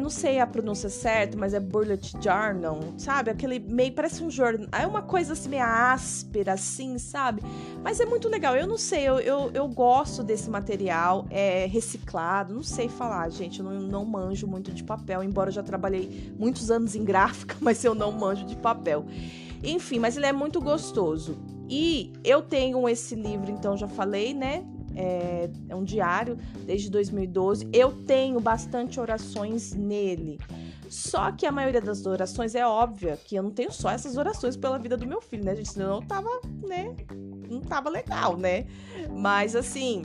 não 0.00 0.10
sei 0.10 0.38
a 0.40 0.46
pronúncia 0.46 0.88
certa, 0.88 1.36
mas 1.36 1.54
é 1.54 1.60
Bullet 1.60 2.12
Journal, 2.20 2.80
sabe? 2.98 3.30
Aquele 3.30 3.58
meio, 3.58 3.92
parece 3.92 4.22
um 4.22 4.30
jornal, 4.30 4.68
é 4.72 4.86
uma 4.86 5.02
coisa 5.02 5.32
assim 5.32 5.48
meio 5.48 5.64
áspera, 5.64 6.52
assim, 6.52 6.98
sabe? 6.98 7.42
Mas 7.82 8.00
é 8.00 8.04
muito 8.04 8.28
legal, 8.28 8.56
eu 8.56 8.66
não 8.66 8.76
sei, 8.76 9.08
eu, 9.08 9.18
eu, 9.18 9.50
eu 9.54 9.68
gosto 9.68 10.22
desse 10.22 10.50
material, 10.50 11.26
é 11.30 11.66
reciclado, 11.66 12.54
não 12.54 12.62
sei 12.62 12.88
falar, 12.88 13.28
gente, 13.30 13.60
eu 13.60 13.64
não, 13.64 13.80
não 13.80 14.04
manjo 14.04 14.46
muito 14.46 14.70
de 14.72 14.84
papel, 14.84 15.22
embora 15.22 15.48
eu 15.48 15.54
já 15.54 15.62
trabalhei 15.62 16.32
muitos 16.38 16.70
anos 16.70 16.94
em 16.94 17.04
gráfica, 17.04 17.56
mas 17.60 17.84
eu 17.84 17.94
não 17.94 18.12
manjo 18.12 18.44
de 18.44 18.56
papel. 18.56 19.04
Enfim, 19.62 19.98
mas 19.98 20.16
ele 20.16 20.26
é 20.26 20.32
muito 20.32 20.60
gostoso. 20.60 21.38
E 21.68 22.12
eu 22.24 22.42
tenho 22.42 22.88
esse 22.88 23.14
livro, 23.14 23.50
então 23.50 23.76
já 23.76 23.86
falei, 23.86 24.34
né? 24.34 24.64
É, 24.94 25.50
é 25.68 25.74
um 25.74 25.84
diário 25.84 26.38
desde 26.66 26.90
2012. 26.90 27.68
Eu 27.72 27.92
tenho 27.92 28.40
bastante 28.40 28.98
orações 29.00 29.72
nele. 29.72 30.38
Só 30.88 31.30
que 31.30 31.46
a 31.46 31.52
maioria 31.52 31.80
das 31.80 32.04
orações 32.04 32.54
é 32.54 32.66
óbvia 32.66 33.16
que 33.16 33.36
eu 33.36 33.42
não 33.42 33.50
tenho 33.50 33.72
só 33.72 33.90
essas 33.90 34.16
orações 34.16 34.56
pela 34.56 34.76
vida 34.76 34.96
do 34.96 35.06
meu 35.06 35.20
filho, 35.20 35.44
né, 35.44 35.54
gente? 35.54 35.70
Senão 35.70 36.00
não 36.00 36.02
tava, 36.02 36.28
né? 36.66 36.96
Não 37.48 37.60
tava 37.60 37.88
legal, 37.88 38.36
né? 38.36 38.66
Mas 39.08 39.54
assim, 39.54 40.04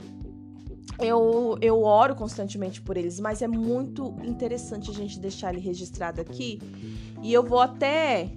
eu, 0.98 1.58
eu 1.60 1.82
oro 1.82 2.14
constantemente 2.14 2.80
por 2.80 2.96
eles, 2.96 3.18
mas 3.18 3.42
é 3.42 3.48
muito 3.48 4.14
interessante 4.22 4.90
a 4.90 4.94
gente 4.94 5.18
deixar 5.18 5.52
ele 5.52 5.60
registrado 5.60 6.20
aqui. 6.20 6.60
E 7.20 7.32
eu 7.32 7.42
vou 7.42 7.60
até 7.60 8.30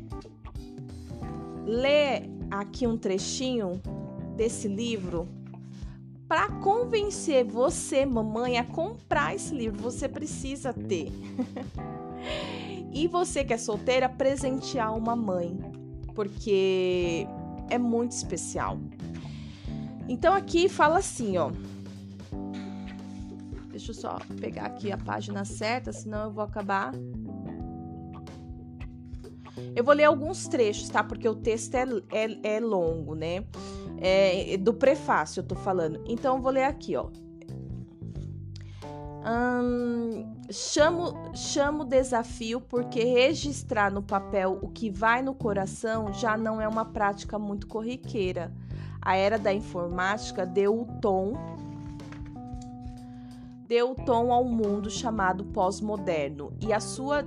ler 1.66 2.30
aqui 2.50 2.88
um 2.88 2.98
trechinho 2.98 3.80
desse 4.36 4.68
livro 4.68 5.28
para 6.30 6.48
convencer 6.60 7.44
você, 7.44 8.06
mamãe, 8.06 8.60
a 8.60 8.64
comprar 8.64 9.34
esse 9.34 9.52
livro, 9.52 9.82
você 9.82 10.08
precisa 10.08 10.72
ter. 10.72 11.12
e 12.94 13.08
você 13.08 13.44
que 13.44 13.52
é 13.52 13.58
solteira, 13.58 14.08
presentear 14.08 14.96
uma 14.96 15.16
mãe, 15.16 15.58
porque 16.14 17.28
é 17.68 17.80
muito 17.80 18.12
especial. 18.12 18.78
Então 20.08 20.32
aqui 20.36 20.70
fala 20.70 21.00
assim, 21.00 21.36
ó. 21.40 21.52
Deixa 23.72 23.90
eu 23.90 23.96
só 23.96 24.20
pegar 24.40 24.66
aqui 24.66 24.92
a 24.92 24.98
página 24.98 25.44
certa, 25.44 25.92
senão 25.92 26.26
eu 26.26 26.32
vou 26.32 26.44
acabar. 26.44 26.94
Eu 29.76 29.84
vou 29.84 29.96
ler 29.96 30.04
alguns 30.04 30.48
trechos, 30.48 30.90
tá? 30.90 31.04
Porque 31.04 31.28
o 31.28 31.36
texto 31.36 31.74
é, 31.74 31.86
é, 32.12 32.56
é 32.56 32.60
longo, 32.60 33.16
né? 33.16 33.44
É, 34.02 34.56
do 34.58 34.74
prefácio 34.74 35.42
eu 35.42 35.44
tô 35.44 35.56
falando. 35.56 36.02
Então 36.08 36.38
eu 36.38 36.42
vou 36.42 36.52
ler 36.52 36.64
aqui, 36.64 36.96
ó. 36.96 37.10
Hum, 39.22 40.26
chamo, 40.50 41.14
chamo 41.36 41.84
desafio 41.84 42.62
porque 42.62 43.04
registrar 43.04 43.92
no 43.92 44.02
papel 44.02 44.58
o 44.62 44.70
que 44.70 44.90
vai 44.90 45.22
no 45.22 45.34
coração 45.34 46.14
já 46.14 46.38
não 46.38 46.62
é 46.62 46.68
uma 46.68 46.86
prática 46.86 47.38
muito 47.38 47.68
corriqueira. 47.68 48.54
A 49.02 49.16
era 49.16 49.38
da 49.38 49.54
informática 49.54 50.46
deu 50.46 50.82
o 50.82 50.86
tom 51.02 51.34
deu 53.70 53.92
o 53.92 53.96
tom 53.96 54.34
ao 54.34 54.44
mundo 54.44 54.90
chamado 54.90 55.46
pós-moderno 55.46 56.52
e 56.60 56.74
a 56.74 56.80
sua 56.80 57.24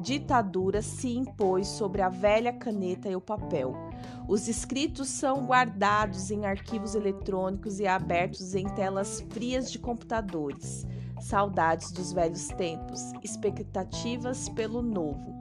ditadura 0.00 0.80
se 0.80 1.08
impôs 1.08 1.66
sobre 1.66 2.02
a 2.02 2.08
velha 2.08 2.52
caneta 2.52 3.08
e 3.08 3.16
o 3.16 3.20
papel. 3.20 3.87
Os 4.26 4.48
escritos 4.48 5.08
são 5.08 5.46
guardados 5.46 6.30
em 6.30 6.44
arquivos 6.44 6.94
eletrônicos 6.94 7.80
e 7.80 7.86
abertos 7.86 8.54
em 8.54 8.66
telas 8.74 9.20
frias 9.30 9.70
de 9.70 9.78
computadores. 9.78 10.86
Saudades 11.20 11.90
dos 11.90 12.12
velhos 12.12 12.48
tempos, 12.48 13.12
expectativas 13.22 14.48
pelo 14.48 14.82
novo. 14.82 15.38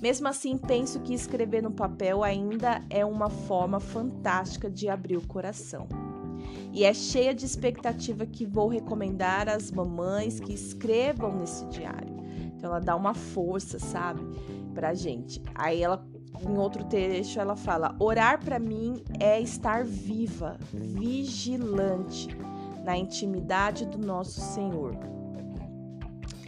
Mesmo 0.00 0.28
assim, 0.28 0.58
penso 0.58 1.00
que 1.00 1.14
escrever 1.14 1.62
no 1.62 1.70
papel 1.70 2.22
ainda 2.22 2.84
é 2.90 3.04
uma 3.04 3.30
forma 3.30 3.80
fantástica 3.80 4.70
de 4.70 4.88
abrir 4.88 5.16
o 5.16 5.26
coração. 5.26 5.88
E 6.72 6.84
é 6.84 6.92
cheia 6.92 7.34
de 7.34 7.46
expectativa 7.46 8.26
que 8.26 8.44
vou 8.44 8.68
recomendar 8.68 9.48
às 9.48 9.70
mamães 9.70 10.38
que 10.38 10.52
escrevam 10.52 11.38
nesse 11.38 11.64
diário. 11.66 12.14
Então 12.54 12.70
ela 12.70 12.80
dá 12.80 12.94
uma 12.94 13.14
força, 13.14 13.78
sabe, 13.78 14.20
pra 14.74 14.92
gente. 14.92 15.40
Aí 15.54 15.82
ela 15.82 16.06
em 16.42 16.56
outro 16.58 16.84
trecho 16.84 17.40
ela 17.40 17.56
fala: 17.56 17.94
orar 17.98 18.42
para 18.42 18.58
mim 18.58 19.02
é 19.20 19.40
estar 19.40 19.84
viva, 19.84 20.56
vigilante 20.72 22.28
na 22.84 22.96
intimidade 22.96 23.86
do 23.86 23.98
nosso 23.98 24.40
Senhor. 24.40 24.96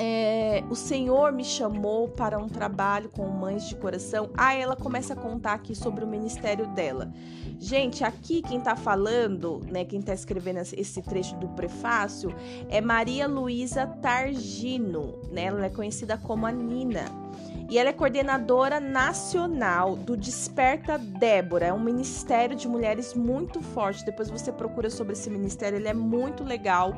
É, 0.01 0.63
o 0.71 0.77
Senhor 0.77 1.33
me 1.33 1.43
chamou 1.43 2.07
para 2.07 2.39
um 2.39 2.49
trabalho 2.49 3.09
com 3.09 3.27
mães 3.27 3.65
de 3.65 3.75
coração. 3.75 4.31
Aí 4.37 4.61
ela 4.61 4.77
começa 4.77 5.15
a 5.15 5.17
contar 5.17 5.55
aqui 5.55 5.75
sobre 5.75 6.05
o 6.05 6.07
ministério 6.07 6.69
dela. 6.69 7.13
Gente, 7.59 8.05
aqui 8.05 8.41
quem 8.41 8.61
tá 8.61 8.77
falando, 8.77 9.61
né, 9.69 9.85
quem 9.85 10.01
tá 10.01 10.15
escrevendo 10.15 10.59
esse 10.59 11.03
trecho 11.03 11.35
do 11.39 11.49
prefácio 11.49 12.33
é 12.69 12.81
Maria 12.81 13.27
Luísa 13.27 13.89
Targino, 13.89 15.19
né? 15.33 15.47
Ela 15.47 15.67
é 15.67 15.71
conhecida 15.71 16.17
como 16.17 16.47
a 16.47 16.53
Nina. 16.53 17.28
E 17.69 17.77
ela 17.77 17.91
é 17.91 17.93
coordenadora 17.93 18.81
nacional 18.81 19.95
do 19.95 20.17
Desperta 20.17 20.97
Débora, 20.97 21.67
é 21.67 21.73
um 21.73 21.79
ministério 21.79 22.57
de 22.57 22.67
mulheres 22.67 23.13
muito 23.13 23.61
forte. 23.61 24.05
Depois 24.07 24.31
você 24.31 24.51
procura 24.51 24.89
sobre 24.89 25.13
esse 25.13 25.29
ministério, 25.29 25.77
ele 25.77 25.89
é 25.89 25.93
muito 25.93 26.43
legal. 26.43 26.95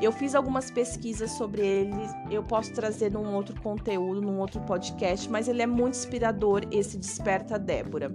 Eu 0.00 0.12
fiz 0.12 0.34
algumas 0.34 0.70
pesquisas 0.70 1.30
sobre 1.32 1.66
ele, 1.66 2.08
eu 2.30 2.42
posso 2.42 2.72
trazer 2.72 3.10
num 3.10 3.34
outro 3.34 3.60
conteúdo, 3.62 4.20
num 4.20 4.38
outro 4.38 4.60
podcast, 4.60 5.28
mas 5.28 5.48
ele 5.48 5.62
é 5.62 5.66
muito 5.66 5.94
inspirador, 5.94 6.62
esse 6.70 6.98
Desperta 6.98 7.58
Débora. 7.58 8.14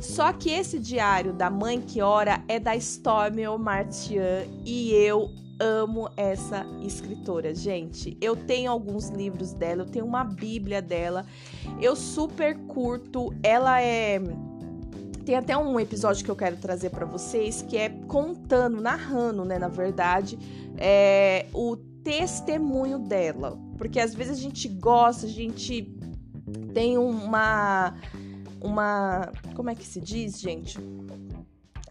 Só 0.00 0.32
que 0.32 0.50
esse 0.50 0.78
diário 0.78 1.32
da 1.32 1.48
mãe 1.48 1.80
que 1.80 2.02
ora 2.02 2.42
é 2.48 2.58
da 2.58 2.74
Stormy 2.76 3.46
Martian 3.58 4.44
e 4.66 4.92
eu 4.92 5.30
amo 5.62 6.10
essa 6.16 6.66
escritora, 6.82 7.54
gente. 7.54 8.16
Eu 8.20 8.34
tenho 8.34 8.70
alguns 8.70 9.08
livros 9.08 9.52
dela, 9.52 9.82
eu 9.82 9.86
tenho 9.86 10.04
uma 10.04 10.24
bíblia 10.24 10.82
dela. 10.82 11.24
Eu 11.80 11.94
super 11.94 12.58
curto. 12.66 13.32
Ela 13.42 13.80
é 13.80 14.20
tem 15.24 15.36
até 15.36 15.56
um 15.56 15.78
episódio 15.78 16.24
que 16.24 16.30
eu 16.30 16.34
quero 16.34 16.56
trazer 16.56 16.90
para 16.90 17.06
vocês 17.06 17.62
que 17.62 17.76
é 17.76 17.88
contando, 17.88 18.80
narrando, 18.80 19.44
né, 19.44 19.56
na 19.56 19.68
verdade, 19.68 20.36
é, 20.76 21.46
o 21.54 21.76
testemunho 21.76 22.98
dela. 22.98 23.56
Porque 23.78 24.00
às 24.00 24.12
vezes 24.16 24.36
a 24.36 24.40
gente 24.40 24.66
gosta, 24.66 25.26
a 25.26 25.28
gente 25.28 25.96
tem 26.74 26.98
uma 26.98 27.94
uma 28.60 29.32
como 29.54 29.70
é 29.70 29.76
que 29.76 29.86
se 29.86 30.00
diz, 30.00 30.40
gente? 30.40 30.76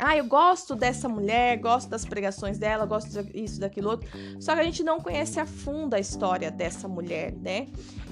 Ah, 0.04 0.18
eu 0.18 0.26
gosto 0.26 0.76
dessa 0.76 1.08
mulher, 1.08 1.58
gosto 1.60 1.88
das 1.88 2.04
pregações 2.04 2.58
dela, 2.58 2.88
gosto 2.88 3.22
disso, 3.24 3.60
daquilo 3.60 3.92
outro. 3.92 4.10
Só 4.40 4.56
que 4.56 4.60
a 4.60 4.64
gente 4.64 4.84
não 4.84 5.00
conhece 5.00 5.40
a 5.40 5.46
fundo 5.46 5.94
a 5.94 6.00
história 6.00 6.50
dessa 6.50 6.88
mulher, 6.88 7.34
né? 7.34 7.68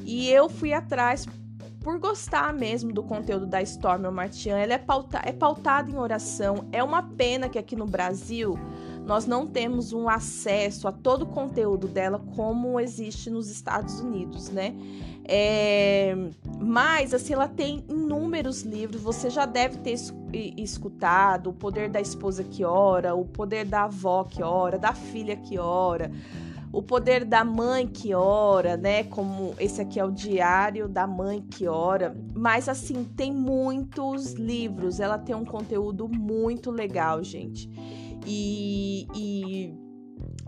E 0.06 0.30
eu 0.30 0.48
fui 0.48 0.72
atrás 0.72 1.26
por 1.82 1.98
gostar 1.98 2.54
mesmo 2.54 2.94
do 2.94 3.02
conteúdo 3.02 3.48
da 3.48 3.60
Stormy 3.64 4.08
Martian. 4.12 4.56
Ela 4.56 4.74
é, 4.74 4.78
pauta, 4.78 5.20
é 5.26 5.32
pautada 5.32 5.90
em 5.90 5.98
oração. 5.98 6.68
É 6.72 6.84
uma 6.84 7.02
pena 7.02 7.50
que 7.50 7.58
aqui 7.58 7.76
no 7.76 7.88
Brasil 7.88 8.56
nós 9.10 9.26
não 9.26 9.48
temos 9.48 9.92
um 9.92 10.08
acesso 10.08 10.88
a 10.88 10.92
todo 10.92 11.24
o 11.24 11.26
conteúdo 11.26 11.88
dela 11.88 12.22
como 12.36 12.80
existe 12.80 13.32
nos 13.32 13.50
Estados 13.50 14.00
Unidos, 14.02 14.52
né? 14.52 14.76
É, 15.26 16.16
mas, 16.62 17.12
assim, 17.12 17.34
ela 17.34 17.48
tem 17.48 17.84
inúmeros 17.90 18.62
livros, 18.62 19.02
você 19.02 19.32
já 19.32 19.48
deve 19.48 19.80
ter 19.80 19.96
escutado 20.56 21.50
O 21.50 21.54
Poder 21.54 21.90
da 21.90 22.00
Esposa 22.00 22.44
que 22.44 22.64
Ora, 22.64 23.16
O 23.16 23.26
Poder 23.26 23.66
da 23.66 23.86
Avó 23.86 24.24
que 24.26 24.44
Ora, 24.44 24.78
da 24.78 24.94
Filha 24.94 25.36
que 25.36 25.58
Ora, 25.58 26.12
O 26.72 26.84
Poder 26.84 27.26
da 27.26 27.44
Mãe 27.44 27.88
que 27.88 28.14
Ora, 28.14 28.78
né? 28.78 29.06
Como 29.06 29.56
esse 29.60 29.82
aqui 29.82 30.00
é 30.00 30.06
o 30.06 30.12
Diário 30.12 30.88
da 30.88 31.08
Mãe 31.08 31.42
que 31.42 31.68
Ora. 31.68 32.16
Mas, 32.36 32.70
assim, 32.70 33.04
tem 33.04 33.34
muitos 33.34 34.34
livros, 34.34 35.00
ela 35.00 35.18
tem 35.18 35.36
um 35.36 35.46
conteúdo 35.46 36.08
muito 36.08 36.70
legal, 36.70 37.24
gente. 37.24 37.68
E, 38.26 39.08
e 39.16 39.74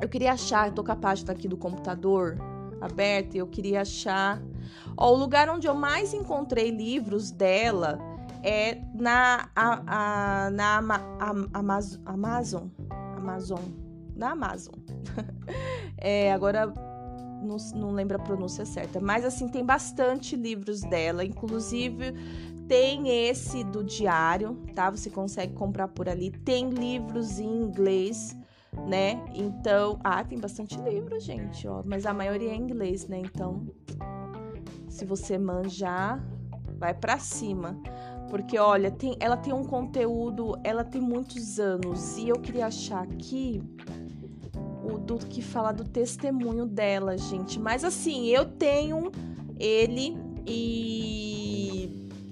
Eu 0.02 0.10
queria 0.10 0.34
achar, 0.34 0.68
eu 0.68 0.74
tô 0.74 0.84
com 0.84 0.92
a 0.92 0.96
página 0.96 1.32
aqui 1.32 1.48
do 1.48 1.58
computador 1.58 2.38
aberta, 2.82 3.38
eu 3.38 3.48
queria 3.48 3.82
achar. 3.82 4.42
Ó, 4.98 5.14
o 5.14 5.16
lugar 5.16 5.50
onde 5.50 5.68
eu 5.68 5.76
mais 5.76 6.14
encontrei 6.14 6.72
livros 6.72 7.32
dela 7.32 8.00
é 8.44 8.82
na, 8.94 9.50
a, 9.56 10.46
a, 10.46 10.50
na 10.50 10.80
a, 10.80 11.30
a, 11.30 11.60
Amazon, 11.60 12.02
Amazon. 12.06 12.68
Amazon. 13.16 13.60
Na 14.16 14.32
Amazon. 14.32 14.76
é, 15.98 16.34
agora 16.34 16.74
não, 17.42 17.58
não 17.76 17.92
lembro 17.92 18.18
a 18.18 18.20
pronúncia 18.20 18.66
certa. 18.66 19.00
Mas 19.00 19.26
assim, 19.26 19.48
tem 19.48 19.66
bastante 19.66 20.36
livros 20.36 20.82
dela. 20.82 21.24
Inclusive, 21.24 22.14
tem 22.72 23.28
esse 23.28 23.66
do 23.66 23.84
diário, 23.84 24.58
tá? 24.74 24.90
Você 24.90 25.10
consegue 25.10 25.52
comprar 25.52 25.90
por 25.90 26.08
ali. 26.08 26.32
Tem 26.32 26.70
livros 26.70 27.38
em 27.38 27.64
inglês, 27.64 28.34
né? 28.88 29.22
Então, 29.34 30.00
ah, 30.02 30.24
tem 30.24 30.40
bastante 30.40 30.80
livro, 30.80 31.20
gente, 31.20 31.68
ó, 31.68 31.84
mas 31.86 32.06
a 32.06 32.14
maioria 32.14 32.52
é 32.52 32.56
em 32.56 32.62
inglês, 32.62 33.10
né? 33.10 33.20
Então, 33.20 33.68
se 34.88 35.04
você 35.04 35.38
manjar, 35.38 36.26
vai 36.78 36.94
para 36.94 37.20
cima. 37.20 37.78
Porque 38.30 38.58
olha, 38.58 38.90
tem, 38.90 39.18
ela 39.20 39.36
tem 39.36 39.52
um 39.52 39.66
conteúdo, 39.66 40.58
ela 40.64 40.86
tem 40.86 41.02
muitos 41.02 41.60
anos 41.60 42.18
e 42.18 42.30
eu 42.30 42.40
queria 42.40 42.68
achar 42.68 43.04
aqui 43.04 43.62
o 44.82 44.98
do 44.98 45.18
que 45.18 45.42
fala 45.42 45.74
do 45.74 45.84
testemunho 45.84 46.66
dela, 46.66 47.18
gente. 47.18 47.60
Mas 47.60 47.84
assim, 47.84 48.28
eu 48.28 48.46
tenho 48.46 49.12
ele 49.60 50.18
e 50.48 51.41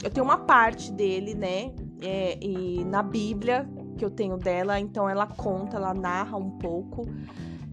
eu 0.03 0.09
tenho 0.09 0.25
uma 0.25 0.37
parte 0.37 0.91
dele, 0.91 1.33
né? 1.33 1.71
É, 2.01 2.37
e 2.41 2.83
na 2.85 3.03
Bíblia 3.03 3.67
que 3.97 4.05
eu 4.05 4.09
tenho 4.09 4.37
dela, 4.37 4.79
então 4.79 5.09
ela 5.09 5.27
conta, 5.27 5.75
ela 5.75 5.93
narra 5.93 6.37
um 6.37 6.51
pouco. 6.51 7.05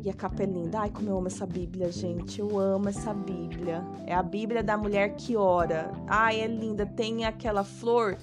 E 0.02 0.10
a 0.10 0.14
capa 0.14 0.42
é 0.42 0.46
linda. 0.46 0.80
Ai, 0.80 0.90
como 0.90 1.08
eu 1.08 1.18
amo 1.18 1.26
essa 1.26 1.44
Bíblia, 1.44 1.90
gente. 1.90 2.38
Eu 2.38 2.58
amo 2.58 2.88
essa 2.88 3.12
Bíblia. 3.12 3.84
É 4.06 4.14
a 4.14 4.22
Bíblia 4.22 4.62
da 4.62 4.76
mulher 4.76 5.16
que 5.16 5.36
ora. 5.36 5.90
Ai, 6.06 6.40
é 6.40 6.46
linda. 6.46 6.86
Tem 6.86 7.24
aquela 7.24 7.64
flor 7.64 8.16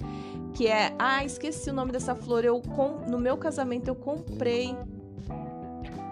que 0.54 0.66
é. 0.66 0.94
Ah, 0.98 1.22
esqueci 1.24 1.68
o 1.68 1.74
nome 1.74 1.92
dessa 1.92 2.14
flor. 2.14 2.42
Eu 2.42 2.62
no 3.06 3.18
meu 3.18 3.36
casamento 3.36 3.88
eu 3.88 3.94
comprei 3.94 4.74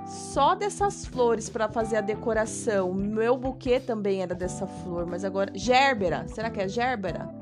só 0.06 0.54
dessas 0.54 1.06
flores 1.06 1.48
para 1.48 1.68
fazer 1.70 1.96
a 1.96 2.00
decoração. 2.02 2.92
Meu 2.92 3.34
buquê 3.36 3.80
também 3.80 4.20
era 4.20 4.34
dessa 4.34 4.66
flor, 4.66 5.06
mas 5.06 5.24
agora 5.24 5.50
gerbera. 5.54 6.26
Será 6.28 6.50
que 6.50 6.60
é 6.60 6.68
gerbera? 6.68 7.41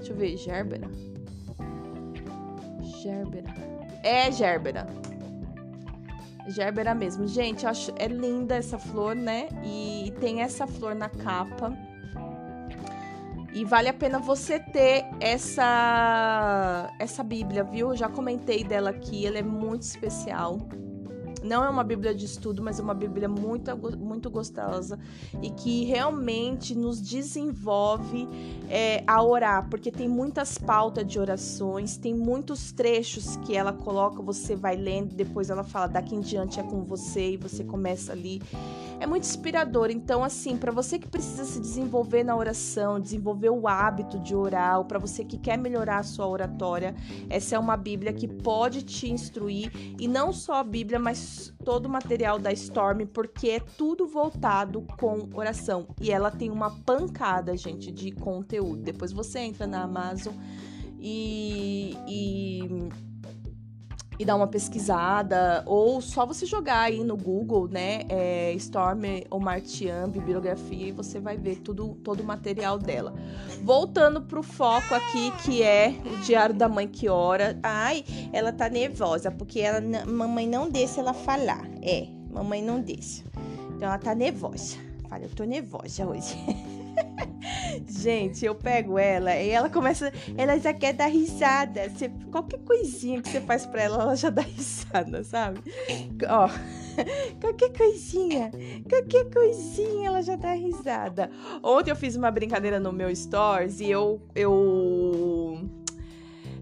Deixa 0.00 0.14
eu 0.14 0.16
ver, 0.16 0.36
gerbera. 0.38 0.90
Gerbera. 3.02 3.54
É 4.02 4.32
gerbera. 4.32 4.86
Gerbera 6.48 6.94
mesmo. 6.94 7.28
Gente, 7.28 7.64
eu 7.64 7.70
acho 7.70 7.92
é 7.98 8.08
linda 8.08 8.56
essa 8.56 8.78
flor, 8.78 9.14
né? 9.14 9.48
E 9.62 10.10
tem 10.18 10.40
essa 10.40 10.66
flor 10.66 10.94
na 10.94 11.10
capa. 11.10 11.76
E 13.52 13.62
vale 13.62 13.90
a 13.90 13.92
pena 13.92 14.18
você 14.18 14.58
ter 14.58 15.04
essa 15.20 16.90
essa 16.98 17.22
Bíblia, 17.22 17.62
viu? 17.62 17.90
Eu 17.90 17.96
já 17.96 18.08
comentei 18.08 18.64
dela 18.64 18.88
aqui, 18.88 19.26
ela 19.26 19.36
é 19.38 19.42
muito 19.42 19.82
especial. 19.82 20.58
Não 21.42 21.64
é 21.64 21.68
uma 21.68 21.84
Bíblia 21.84 22.14
de 22.14 22.24
estudo, 22.24 22.62
mas 22.62 22.78
é 22.78 22.82
uma 22.82 22.94
Bíblia 22.94 23.28
muito, 23.28 23.76
muito 23.96 24.30
gostosa 24.30 24.98
e 25.42 25.50
que 25.50 25.84
realmente 25.84 26.74
nos 26.74 27.00
desenvolve 27.00 28.28
é, 28.68 29.02
a 29.06 29.22
orar, 29.22 29.68
porque 29.68 29.90
tem 29.90 30.08
muitas 30.08 30.58
pautas 30.58 31.06
de 31.06 31.18
orações, 31.18 31.96
tem 31.96 32.14
muitos 32.14 32.72
trechos 32.72 33.36
que 33.36 33.56
ela 33.56 33.72
coloca, 33.72 34.22
você 34.22 34.54
vai 34.54 34.76
lendo, 34.76 35.14
depois 35.14 35.50
ela 35.50 35.64
fala 35.64 35.86
daqui 35.86 36.14
em 36.14 36.20
diante 36.20 36.60
é 36.60 36.62
com 36.62 36.82
você 36.84 37.32
e 37.32 37.36
você 37.36 37.64
começa 37.64 38.12
ali 38.12 38.40
é 39.00 39.06
muito 39.06 39.24
inspirador. 39.24 39.90
Então, 39.90 40.22
assim, 40.22 40.56
para 40.58 40.70
você 40.70 40.98
que 40.98 41.08
precisa 41.08 41.44
se 41.46 41.58
desenvolver 41.58 42.22
na 42.22 42.36
oração, 42.36 43.00
desenvolver 43.00 43.48
o 43.48 43.66
hábito 43.66 44.18
de 44.20 44.34
orar, 44.34 44.78
ou 44.78 44.84
para 44.84 44.98
você 44.98 45.24
que 45.24 45.38
quer 45.38 45.56
melhorar 45.56 45.98
a 45.98 46.02
sua 46.02 46.28
oratória, 46.28 46.94
essa 47.30 47.56
é 47.56 47.58
uma 47.58 47.78
Bíblia 47.78 48.12
que 48.12 48.28
pode 48.28 48.82
te 48.82 49.10
instruir 49.10 49.72
e 49.98 50.06
não 50.06 50.32
só 50.34 50.56
a 50.56 50.64
Bíblia, 50.64 50.98
mas 50.98 51.16
todo 51.64 51.86
o 51.86 51.88
material 51.88 52.38
da 52.38 52.52
Storm, 52.52 53.06
porque 53.06 53.50
é 53.50 53.60
tudo 53.60 54.06
voltado 54.06 54.86
com 54.98 55.28
oração. 55.34 55.88
E 56.00 56.10
ela 56.10 56.30
tem 56.30 56.50
uma 56.50 56.70
pancada, 56.70 57.56
gente, 57.56 57.90
de 57.90 58.10
conteúdo. 58.12 58.82
Depois 58.82 59.12
você 59.12 59.40
entra 59.40 59.66
na 59.66 59.82
Amazon 59.82 60.34
e, 60.98 61.96
e 62.06 62.60
e 64.20 64.24
dar 64.26 64.36
uma 64.36 64.46
pesquisada, 64.46 65.62
ou 65.64 65.98
só 66.02 66.26
você 66.26 66.44
jogar 66.44 66.80
aí 66.80 67.02
no 67.02 67.16
Google, 67.16 67.66
né, 67.68 68.02
é, 68.10 68.52
Storm 68.52 69.00
ou 69.30 69.40
Martian, 69.40 70.10
bibliografia, 70.10 70.88
e 70.88 70.92
você 70.92 71.18
vai 71.18 71.38
ver 71.38 71.60
tudo, 71.60 71.94
todo 72.04 72.20
o 72.20 72.24
material 72.24 72.78
dela. 72.78 73.14
Voltando 73.62 74.20
pro 74.20 74.42
foco 74.42 74.94
aqui, 74.94 75.32
que 75.42 75.62
é 75.62 75.94
o 76.04 76.18
Diário 76.18 76.54
da 76.54 76.68
Mãe 76.68 76.86
que 76.86 77.08
Ora. 77.08 77.58
Ai, 77.62 78.04
ela 78.30 78.52
tá 78.52 78.68
nervosa, 78.68 79.30
porque 79.30 79.58
ela, 79.58 79.80
mamãe 80.04 80.46
não 80.46 80.68
deixa 80.68 81.00
ela 81.00 81.14
falar. 81.14 81.66
É, 81.80 82.06
mamãe 82.30 82.60
não 82.60 82.78
deixa. 82.78 83.24
Então 83.74 83.88
ela 83.88 83.96
tá 83.96 84.14
nervosa. 84.14 84.76
Fala, 85.08 85.24
eu 85.24 85.30
tô 85.30 85.44
nervosa 85.44 86.06
hoje. 86.06 86.36
Gente, 87.88 88.44
eu 88.44 88.54
pego 88.54 88.98
ela 88.98 89.36
e 89.36 89.50
ela 89.50 89.68
começa. 89.68 90.12
Ela 90.36 90.58
já 90.58 90.72
quer 90.72 90.92
dar 90.92 91.06
risada. 91.06 91.88
Você, 91.88 92.08
qualquer 92.30 92.58
coisinha 92.60 93.20
que 93.20 93.28
você 93.28 93.40
faz 93.40 93.66
pra 93.66 93.82
ela, 93.82 94.02
ela 94.02 94.16
já 94.16 94.30
dá 94.30 94.42
risada, 94.42 95.24
sabe? 95.24 95.60
Ó. 96.28 96.48
Qualquer 97.40 97.72
coisinha, 97.72 98.50
qualquer 98.86 99.30
coisinha, 99.30 100.08
ela 100.08 100.22
já 100.22 100.36
dá 100.36 100.52
risada. 100.52 101.30
Ontem 101.62 101.90
eu 101.90 101.96
fiz 101.96 102.14
uma 102.14 102.30
brincadeira 102.30 102.78
no 102.78 102.92
meu 102.92 103.14
stories 103.14 103.80
e 103.80 103.88
eu. 103.88 104.20
eu 104.34 105.79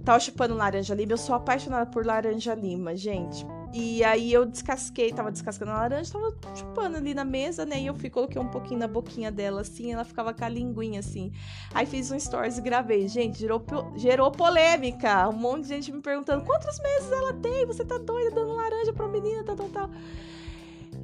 tava 0.09 0.21
chupando 0.21 0.55
laranja 0.55 0.94
lima. 0.94 1.12
Eu 1.12 1.18
sou 1.18 1.35
apaixonada 1.35 1.85
por 1.85 2.07
laranja 2.07 2.55
lima, 2.55 2.97
gente. 2.97 3.47
E 3.75 4.03
aí 4.03 4.33
eu 4.33 4.47
descasquei, 4.47 5.12
tava 5.12 5.31
descascando 5.31 5.71
a 5.71 5.75
laranja, 5.75 6.14
tava 6.14 6.35
chupando 6.55 6.97
ali 6.97 7.12
na 7.12 7.27
mesa, 7.27 7.66
né? 7.66 7.79
E 7.79 7.87
eu 7.88 7.94
fui, 7.94 8.09
coloquei 8.09 8.40
um 8.40 8.49
pouquinho 8.49 8.81
na 8.81 8.88
boquinha 8.88 9.31
dela, 9.31 9.61
assim, 9.61 9.92
ela 9.92 10.05
ficava 10.05 10.33
com 10.33 10.42
a 10.42 10.49
linguinha, 10.49 11.01
assim. 11.01 11.31
Aí 11.75 11.85
fiz 11.85 12.11
um 12.11 12.18
stories 12.18 12.57
e 12.57 12.62
gravei. 12.62 13.07
Gente, 13.07 13.38
gerou, 13.38 13.62
gerou 13.97 14.31
polêmica. 14.31 15.29
Um 15.29 15.35
monte 15.35 15.64
de 15.64 15.68
gente 15.68 15.92
me 15.92 16.01
perguntando 16.01 16.42
quantos 16.42 16.81
meses 16.81 17.12
ela 17.12 17.35
tem? 17.35 17.66
Você 17.66 17.85
tá 17.85 17.99
doida 17.99 18.31
dando 18.31 18.55
laranja 18.55 18.94
pra 18.94 19.07
menina, 19.07 19.44
tal, 19.44 19.57
tal, 19.57 19.68
tal. 19.68 19.90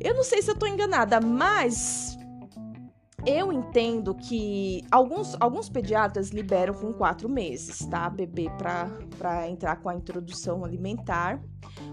Eu 0.00 0.14
não 0.14 0.24
sei 0.24 0.40
se 0.40 0.50
eu 0.50 0.56
tô 0.56 0.66
enganada, 0.66 1.20
mas 1.20 2.16
eu 3.26 3.52
entendo 3.52 4.14
que 4.14 4.84
alguns, 4.90 5.36
alguns 5.40 5.68
pediatras 5.68 6.30
liberam 6.30 6.74
com 6.74 6.92
quatro 6.92 7.28
meses, 7.28 7.86
tá? 7.86 8.08
Bebê 8.10 8.50
para 8.58 9.48
entrar 9.48 9.76
com 9.76 9.88
a 9.88 9.94
introdução 9.94 10.64
alimentar, 10.64 11.42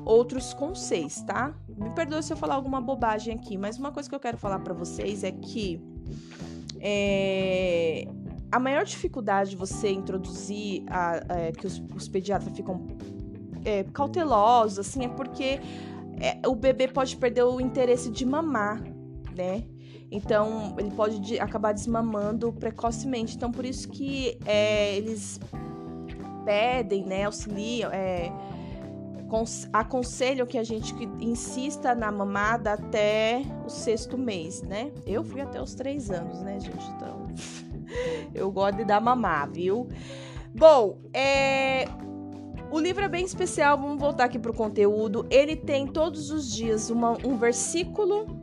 outros 0.03 0.53
com 0.53 0.75
seis, 0.75 1.21
tá? 1.23 1.55
Me 1.69 1.89
perdoe 1.91 2.21
se 2.21 2.33
eu 2.33 2.37
falar 2.37 2.55
alguma 2.55 2.81
bobagem 2.81 3.33
aqui, 3.33 3.57
mas 3.57 3.77
uma 3.77 3.91
coisa 3.91 4.09
que 4.09 4.15
eu 4.15 4.19
quero 4.19 4.37
falar 4.37 4.59
para 4.59 4.73
vocês 4.73 5.23
é 5.23 5.31
que 5.31 5.81
é, 6.79 8.07
a 8.51 8.59
maior 8.59 8.83
dificuldade 8.83 9.51
de 9.51 9.55
você 9.55 9.91
introduzir, 9.91 10.83
a, 10.87 11.21
é, 11.29 11.51
que 11.51 11.65
os, 11.65 11.81
os, 11.95 12.07
pediatras 12.09 12.53
ficam 12.55 12.87
é, 13.63 13.83
cautelosos, 13.85 14.79
assim, 14.79 15.05
é 15.05 15.07
porque 15.07 15.59
é, 16.19 16.45
o 16.45 16.55
bebê 16.55 16.87
pode 16.87 17.15
perder 17.15 17.43
o 17.43 17.61
interesse 17.61 18.11
de 18.11 18.25
mamar, 18.25 18.83
né? 19.35 19.63
Então, 20.11 20.75
ele 20.77 20.91
pode 20.91 21.19
de, 21.19 21.39
acabar 21.39 21.73
desmamando 21.73 22.51
precocemente. 22.51 23.37
Então, 23.37 23.49
por 23.49 23.63
isso 23.63 23.87
que 23.87 24.37
é, 24.45 24.97
eles 24.97 25.39
pedem, 26.43 27.05
né, 27.05 27.23
auxiliam, 27.23 27.89
é, 27.91 28.29
aconselham 29.71 30.45
que 30.45 30.57
a 30.57 30.63
gente 30.63 30.93
insista 31.21 31.95
na 31.95 32.11
mamada 32.11 32.73
até 32.73 33.41
o 33.65 33.69
sexto 33.69 34.17
mês, 34.17 34.61
né? 34.61 34.91
Eu 35.05 35.23
fui 35.23 35.39
até 35.39 35.61
os 35.61 35.73
três 35.73 36.11
anos, 36.11 36.41
né, 36.41 36.59
gente? 36.59 36.85
Então, 36.97 37.27
eu 38.35 38.51
gosto 38.51 38.77
de 38.77 38.83
dar 38.83 38.99
mamar, 38.99 39.49
viu? 39.49 39.87
Bom, 40.53 40.97
é, 41.13 41.85
o 42.69 42.77
livro 42.77 43.05
é 43.05 43.07
bem 43.07 43.23
especial, 43.23 43.77
vamos 43.77 43.97
voltar 43.97 44.25
aqui 44.25 44.37
para 44.37 44.51
o 44.51 44.53
conteúdo. 44.53 45.25
Ele 45.29 45.55
tem 45.55 45.87
todos 45.87 46.29
os 46.29 46.51
dias 46.51 46.89
uma, 46.89 47.17
um 47.25 47.37
versículo 47.37 48.41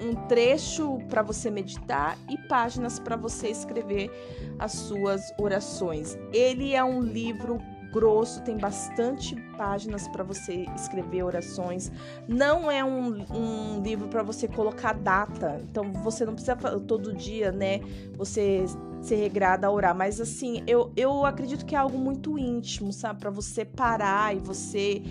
um 0.00 0.14
trecho 0.26 0.98
para 1.08 1.22
você 1.22 1.50
meditar 1.50 2.18
e 2.28 2.36
páginas 2.36 2.98
para 2.98 3.16
você 3.16 3.48
escrever 3.48 4.10
as 4.58 4.72
suas 4.72 5.32
orações. 5.38 6.16
Ele 6.32 6.74
é 6.74 6.82
um 6.82 7.00
livro 7.00 7.58
grosso, 7.92 8.42
tem 8.42 8.58
bastante 8.58 9.34
páginas 9.56 10.06
para 10.08 10.22
você 10.22 10.66
escrever 10.76 11.22
orações. 11.22 11.90
Não 12.28 12.70
é 12.70 12.84
um, 12.84 13.24
um 13.32 13.82
livro 13.82 14.08
para 14.08 14.22
você 14.22 14.46
colocar 14.46 14.92
data, 14.92 15.58
então 15.62 15.92
você 15.92 16.26
não 16.26 16.34
precisa 16.34 16.56
todo 16.80 17.14
dia, 17.14 17.50
né? 17.50 17.80
Você 18.18 18.66
ser 19.00 19.16
regrada 19.16 19.66
a 19.66 19.70
orar, 19.70 19.94
mas 19.94 20.20
assim, 20.20 20.62
eu, 20.66 20.92
eu 20.96 21.24
acredito 21.24 21.64
que 21.64 21.74
é 21.74 21.78
algo 21.78 21.96
muito 21.96 22.38
íntimo, 22.38 22.92
sabe? 22.92 23.20
Para 23.20 23.30
você 23.30 23.64
parar 23.64 24.36
e 24.36 24.40
você 24.40 25.02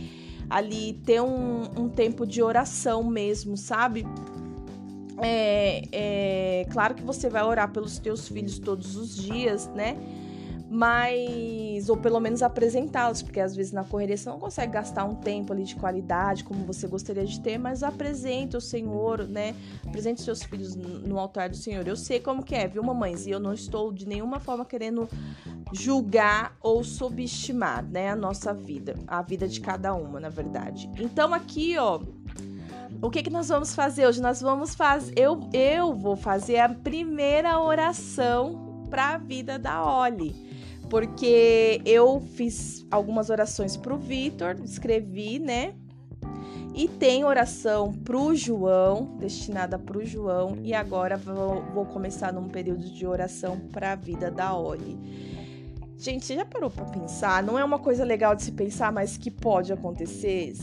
ali 0.50 0.94
ter 1.06 1.22
um, 1.22 1.64
um 1.78 1.90
tempo 1.90 2.26
de 2.26 2.42
oração 2.44 3.04
mesmo, 3.04 3.58
sabe? 3.58 4.06
É, 5.22 5.84
é 5.92 6.66
claro 6.72 6.94
que 6.94 7.04
você 7.04 7.30
vai 7.30 7.44
orar 7.44 7.72
pelos 7.72 8.00
teus 8.00 8.28
filhos 8.28 8.60
todos 8.60 8.96
os 8.96 9.16
dias, 9.16 9.68
né? 9.70 9.98
mas 10.70 11.90
ou 11.90 11.96
pelo 11.96 12.20
menos 12.20 12.42
apresentá-los, 12.42 13.22
porque 13.22 13.40
às 13.40 13.56
vezes 13.56 13.72
na 13.72 13.84
correria 13.84 14.18
você 14.18 14.30
não 14.30 14.40
consegue 14.40 14.74
gastar 14.74 15.06
um 15.06 15.16
tempo 15.16 15.54
ali 15.54 15.64
de 15.64 15.76
qualidade 15.76 16.44
como 16.44 16.66
você 16.66 16.88
gostaria 16.88 17.26
de 17.26 17.40
ter, 17.40 17.58
mas 17.58 17.84
apresente 17.84 18.58
o 18.58 18.62
Senhor, 18.62 19.28
né? 19.28 19.56
Apresente 19.86 20.22
seus 20.22 20.44
filhos 20.44 20.76
no 20.76 21.20
altar 21.20 21.50
do 21.50 21.56
Senhor. 21.56 21.88
Eu 21.88 21.96
sei 21.96 22.20
como 22.20 22.44
que 22.44 22.56
é, 22.56 22.68
viu, 22.68 22.84
mamães? 22.84 23.26
E 23.26 23.32
eu 23.32 23.40
não 23.40 23.54
estou 23.54 23.94
de 23.94 24.08
nenhuma 24.08 24.40
forma 24.40 24.66
querendo 24.66 25.08
julgar 25.72 26.58
ou 26.62 26.84
subestimar, 26.84 27.84
né, 27.86 28.10
a 28.10 28.16
nossa 28.16 28.54
vida, 28.54 28.96
a 29.08 29.22
vida 29.22 29.48
de 29.48 29.60
cada 29.62 29.94
uma, 29.94 30.20
na 30.20 30.30
verdade. 30.30 30.90
Então 31.00 31.34
aqui, 31.34 31.78
ó, 31.78 32.00
o 33.02 33.10
que 33.10 33.24
que 33.24 33.30
nós 33.30 33.50
vamos 33.50 33.76
fazer 33.76 34.08
hoje? 34.08 34.22
Nós 34.22 34.42
vamos 34.42 34.76
fazer 34.76 35.14
eu 35.18 35.50
eu 35.54 35.94
vou 35.94 36.16
fazer 36.16 36.60
a 36.60 36.70
primeira 36.70 37.60
oração 37.60 38.86
para 38.90 39.16
a 39.16 39.18
vida 39.18 39.60
da 39.60 39.84
Oli 39.84 40.46
porque 40.90 41.82
eu 41.86 42.22
fiz 42.22 42.86
algumas 42.92 43.30
orações 43.30 43.76
para 43.76 43.94
o 43.94 43.98
Vitor, 43.98 44.56
escrevi, 44.64 45.40
né? 45.40 45.74
E 46.74 46.90
tem 46.90 47.24
oração 47.24 47.94
para 47.94 48.18
o 48.18 48.36
João, 48.36 49.16
destinada 49.18 49.80
para 49.80 49.98
o 49.98 50.06
João, 50.06 50.58
e 50.62 50.74
agora 50.74 51.16
vou, 51.16 51.64
vou, 51.74 51.86
começar 51.86 52.34
num 52.34 52.50
período 52.50 52.90
de 52.90 53.08
oração 53.08 53.58
para 53.72 53.94
a 53.94 53.96
vida 53.96 54.30
da 54.30 54.54
Oli. 54.54 54.98
Gente, 55.98 56.36
já 56.36 56.44
parou 56.44 56.70
para 56.70 56.84
pensar? 56.86 57.42
Não 57.42 57.58
é 57.58 57.64
uma 57.64 57.80
coisa 57.80 58.04
legal 58.04 58.36
de 58.36 58.44
se 58.44 58.52
pensar, 58.52 58.92
mas 58.92 59.18
que 59.18 59.32
pode 59.32 59.72
acontecer? 59.72 60.54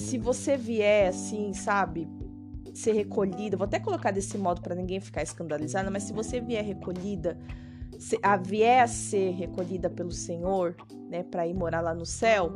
Se 0.00 0.16
você 0.16 0.56
vier 0.56 1.08
assim, 1.08 1.52
sabe, 1.52 2.08
ser 2.72 2.92
recolhida, 2.92 3.56
vou 3.56 3.66
até 3.66 3.78
colocar 3.78 4.10
desse 4.10 4.38
modo 4.38 4.62
para 4.62 4.74
ninguém 4.74 4.98
ficar 4.98 5.22
escandalizada, 5.22 5.90
mas 5.90 6.04
se 6.04 6.12
você 6.12 6.40
vier 6.40 6.64
recolhida 6.64 7.38
a 8.22 8.36
vier 8.38 8.82
a 8.82 8.86
ser 8.86 9.32
recolhida 9.32 9.90
pelo 9.90 10.10
Senhor, 10.10 10.74
né, 11.10 11.22
para 11.22 11.46
ir 11.46 11.52
morar 11.52 11.82
lá 11.82 11.92
no 11.92 12.06
céu, 12.06 12.50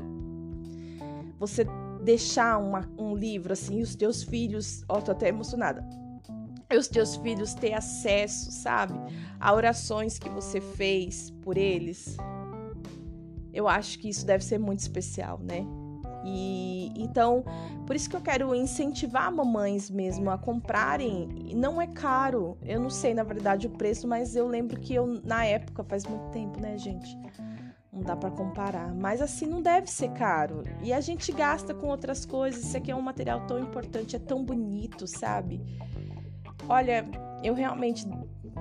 você 1.38 1.66
deixar 2.02 2.56
uma, 2.56 2.90
um 2.98 3.14
livro 3.14 3.52
assim, 3.52 3.82
os 3.82 3.94
teus 3.94 4.22
filhos, 4.22 4.82
ó, 4.88 5.02
tô 5.02 5.12
até 5.12 5.28
emocionada. 5.28 5.86
E 6.72 6.76
os 6.78 6.88
teus 6.88 7.14
filhos 7.16 7.52
ter 7.52 7.74
acesso, 7.74 8.50
sabe, 8.50 8.94
a 9.38 9.54
orações 9.54 10.18
que 10.18 10.30
você 10.30 10.62
fez 10.62 11.30
por 11.42 11.58
eles. 11.58 12.16
Eu 13.52 13.68
acho 13.68 13.98
que 13.98 14.08
isso 14.08 14.24
deve 14.24 14.42
ser 14.42 14.58
muito 14.58 14.80
especial, 14.80 15.38
né? 15.40 15.83
E 16.24 16.92
então, 16.96 17.44
por 17.86 17.94
isso 17.94 18.08
que 18.08 18.16
eu 18.16 18.20
quero 18.20 18.54
incentivar 18.54 19.30
mamães 19.32 19.90
mesmo 19.90 20.30
a 20.30 20.38
comprarem. 20.38 21.28
Não 21.54 21.80
é 21.80 21.86
caro. 21.86 22.56
Eu 22.62 22.80
não 22.80 22.90
sei, 22.90 23.12
na 23.12 23.22
verdade, 23.22 23.66
o 23.66 23.70
preço, 23.70 24.08
mas 24.08 24.34
eu 24.34 24.48
lembro 24.48 24.80
que 24.80 24.94
eu, 24.94 25.06
na 25.22 25.44
época, 25.44 25.84
faz 25.84 26.04
muito 26.06 26.30
tempo, 26.30 26.58
né, 26.60 26.78
gente? 26.78 27.16
Não 27.92 28.02
dá 28.02 28.16
para 28.16 28.30
comparar. 28.30 28.92
Mas 28.94 29.20
assim, 29.20 29.46
não 29.46 29.60
deve 29.62 29.88
ser 29.88 30.10
caro. 30.12 30.64
E 30.82 30.92
a 30.92 31.00
gente 31.00 31.30
gasta 31.30 31.74
com 31.74 31.88
outras 31.88 32.24
coisas. 32.24 32.64
Isso 32.64 32.76
aqui 32.76 32.90
é 32.90 32.96
um 32.96 33.02
material 33.02 33.46
tão 33.46 33.58
importante, 33.58 34.16
é 34.16 34.18
tão 34.18 34.44
bonito, 34.44 35.06
sabe? 35.06 35.60
Olha, 36.68 37.04
eu 37.42 37.54
realmente 37.54 38.06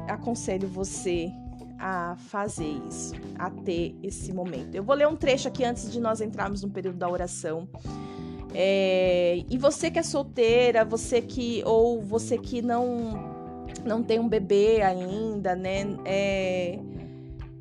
aconselho 0.08 0.68
você 0.68 1.32
a 1.80 2.16
fazer 2.16 2.80
isso, 2.88 3.14
a 3.38 3.50
ter 3.50 3.96
esse 4.02 4.32
momento. 4.32 4.76
Eu 4.76 4.84
vou 4.84 4.96
ler 4.96 5.08
um 5.08 5.16
trecho 5.16 5.48
aqui 5.48 5.64
antes 5.64 5.92
de 5.92 6.00
nós 6.00 6.22
entrarmos 6.22 6.64
no 6.64 6.70
período 6.70 6.98
da 6.98 7.10
oração. 7.10 7.68
É, 8.54 9.44
e 9.50 9.58
você 9.58 9.90
que 9.90 10.00
é 10.00 10.04
solteira, 10.04 10.86
você 10.86 11.22
que 11.22 11.64
ou 11.66 12.02
você 12.02 12.38
que 12.38 12.62
não 12.62 13.34
não 13.84 14.02
tem 14.04 14.20
um 14.20 14.30
bebê 14.30 14.82
ainda, 14.82 15.56
né? 15.56 15.82
É, 16.06 16.80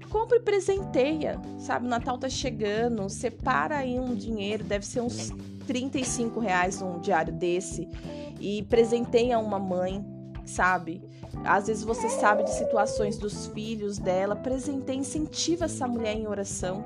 compre 0.09 0.39
e 0.39 0.43
presenteia, 0.43 1.41
sabe? 1.59 1.87
O 1.87 1.89
Natal 1.89 2.19
tá 2.19 2.29
chegando, 2.29 3.09
separa 3.09 3.79
aí 3.79 3.99
um 3.99 4.15
dinheiro, 4.15 4.63
deve 4.63 4.85
ser 4.85 5.01
uns 5.01 5.33
35 5.67 6.39
reais 6.39 6.83
um 6.83 7.01
diário 7.01 7.33
desse 7.33 7.89
e 8.39 8.63
presenteia 8.65 9.39
uma 9.39 9.59
mãe, 9.59 10.05
sabe? 10.45 11.03
Às 11.45 11.67
vezes 11.67 11.83
você 11.83 12.09
sabe 12.09 12.45
de 12.45 12.53
situações 12.53 13.17
dos 13.17 13.47
filhos 13.49 13.99
dela, 13.99 14.37
presenteia, 14.37 14.99
incentiva 14.99 15.65
essa 15.65 15.89
mulher 15.89 16.17
em 16.17 16.27
oração, 16.27 16.85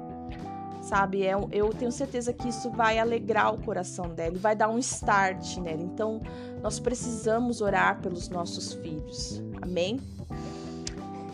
sabe? 0.82 1.26
É, 1.26 1.32
eu 1.50 1.70
tenho 1.70 1.92
certeza 1.92 2.32
que 2.32 2.48
isso 2.48 2.70
vai 2.70 2.98
alegrar 2.98 3.52
o 3.52 3.58
coração 3.62 4.08
dela, 4.14 4.36
vai 4.38 4.54
dar 4.54 4.68
um 4.68 4.78
start 4.78 5.58
nela. 5.58 5.82
Então, 5.82 6.20
nós 6.62 6.78
precisamos 6.78 7.60
orar 7.60 8.00
pelos 8.00 8.28
nossos 8.28 8.72
filhos, 8.74 9.42
amém? 9.60 10.00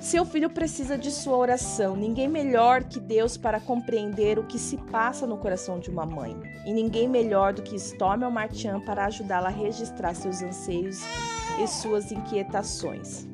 Seu 0.02 0.24
filho 0.24 0.50
precisa 0.50 0.98
de 0.98 1.12
sua 1.12 1.36
oração. 1.36 1.94
Ninguém 1.94 2.26
melhor 2.26 2.82
que 2.82 2.98
Deus 2.98 3.36
para 3.36 3.60
compreender 3.60 4.36
o 4.36 4.44
que 4.44 4.58
se 4.58 4.76
passa 4.76 5.28
no 5.28 5.38
coração 5.38 5.78
de 5.78 5.90
uma 5.90 6.04
mãe. 6.04 6.36
E 6.66 6.72
ninguém 6.72 7.08
melhor 7.08 7.52
do 7.52 7.62
que 7.62 7.76
Stormy 7.76 8.28
Martian 8.28 8.80
para 8.80 9.04
ajudá-la 9.04 9.46
a 9.46 9.52
registrar 9.52 10.12
seus 10.14 10.42
anseios 10.42 10.98
e 11.62 11.68
suas 11.68 12.10
inquietações. 12.10 13.28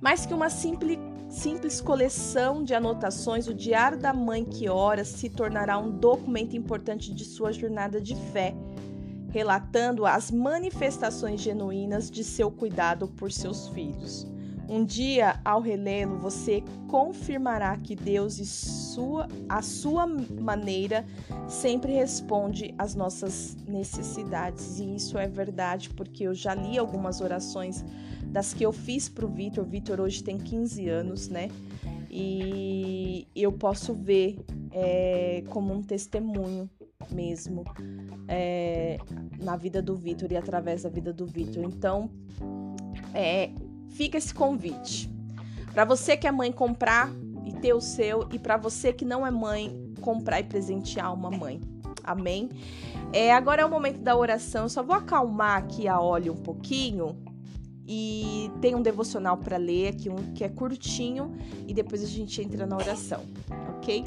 Mais 0.00 0.24
que 0.24 0.32
uma 0.32 0.48
simples, 0.48 0.96
simples 1.28 1.80
coleção 1.80 2.62
de 2.62 2.72
anotações, 2.72 3.48
o 3.48 3.54
Diário 3.54 3.98
da 3.98 4.12
Mãe 4.12 4.44
que 4.44 4.68
Ora 4.68 5.04
se 5.04 5.28
tornará 5.28 5.76
um 5.76 5.90
documento 5.90 6.56
importante 6.56 7.12
de 7.12 7.24
sua 7.24 7.50
jornada 7.50 8.00
de 8.00 8.14
fé, 8.30 8.54
relatando 9.30 10.06
as 10.06 10.30
manifestações 10.30 11.40
genuínas 11.40 12.08
de 12.08 12.22
seu 12.22 12.48
cuidado 12.48 13.08
por 13.08 13.32
seus 13.32 13.66
filhos. 13.70 14.31
Um 14.72 14.86
dia, 14.86 15.38
ao 15.44 15.60
relê-lo, 15.60 16.16
você 16.16 16.64
confirmará 16.88 17.76
que 17.76 17.94
Deus, 17.94 18.38
e 18.38 18.46
sua, 18.46 19.28
a 19.46 19.60
sua 19.60 20.06
maneira, 20.06 21.04
sempre 21.46 21.92
responde 21.92 22.74
às 22.78 22.94
nossas 22.94 23.54
necessidades. 23.68 24.80
E 24.80 24.94
isso 24.94 25.18
é 25.18 25.28
verdade, 25.28 25.90
porque 25.90 26.24
eu 26.24 26.32
já 26.32 26.54
li 26.54 26.78
algumas 26.78 27.20
orações 27.20 27.84
das 28.28 28.54
que 28.54 28.64
eu 28.64 28.72
fiz 28.72 29.10
para 29.10 29.26
o 29.26 29.28
Vitor. 29.28 29.62
O 29.62 29.68
Vitor 29.68 30.00
hoje 30.00 30.24
tem 30.24 30.38
15 30.38 30.88
anos, 30.88 31.28
né? 31.28 31.50
E 32.10 33.28
eu 33.36 33.52
posso 33.52 33.92
ver 33.92 34.42
é, 34.70 35.44
como 35.50 35.74
um 35.74 35.82
testemunho 35.82 36.70
mesmo 37.10 37.62
é, 38.26 38.96
na 39.38 39.54
vida 39.54 39.82
do 39.82 39.94
Vitor 39.94 40.32
e 40.32 40.36
através 40.38 40.84
da 40.84 40.88
vida 40.88 41.12
do 41.12 41.26
Vitor. 41.26 41.62
Então, 41.62 42.08
é, 43.12 43.50
fica 43.92 44.18
esse 44.18 44.34
convite. 44.34 45.10
Para 45.72 45.84
você 45.84 46.16
que 46.16 46.26
é 46.26 46.32
mãe 46.32 46.52
comprar 46.52 47.10
e 47.44 47.52
ter 47.52 47.72
o 47.72 47.80
seu 47.80 48.28
e 48.32 48.38
para 48.38 48.56
você 48.56 48.92
que 48.92 49.04
não 49.04 49.26
é 49.26 49.30
mãe 49.30 49.92
comprar 50.00 50.40
e 50.40 50.44
presentear 50.44 51.12
uma 51.14 51.30
mãe. 51.30 51.60
Amém? 52.04 52.50
É, 53.12 53.32
agora 53.32 53.62
é 53.62 53.64
o 53.64 53.70
momento 53.70 54.00
da 54.00 54.16
oração. 54.16 54.64
Eu 54.64 54.68
só 54.68 54.82
vou 54.82 54.96
acalmar 54.96 55.58
aqui 55.58 55.86
a 55.86 56.00
óleo 56.00 56.32
um 56.32 56.42
pouquinho 56.42 57.16
e 57.86 58.50
tem 58.60 58.74
um 58.74 58.82
devocional 58.82 59.36
para 59.36 59.56
ler 59.56 59.88
aqui 59.88 60.08
um 60.08 60.32
que 60.34 60.44
é 60.44 60.48
curtinho 60.48 61.36
e 61.66 61.74
depois 61.74 62.02
a 62.02 62.06
gente 62.06 62.40
entra 62.40 62.66
na 62.66 62.76
oração, 62.76 63.20
ok? 63.76 64.04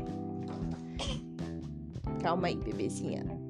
Calma 2.21 2.47
aí, 2.47 2.55
bebezinha. 2.55 3.44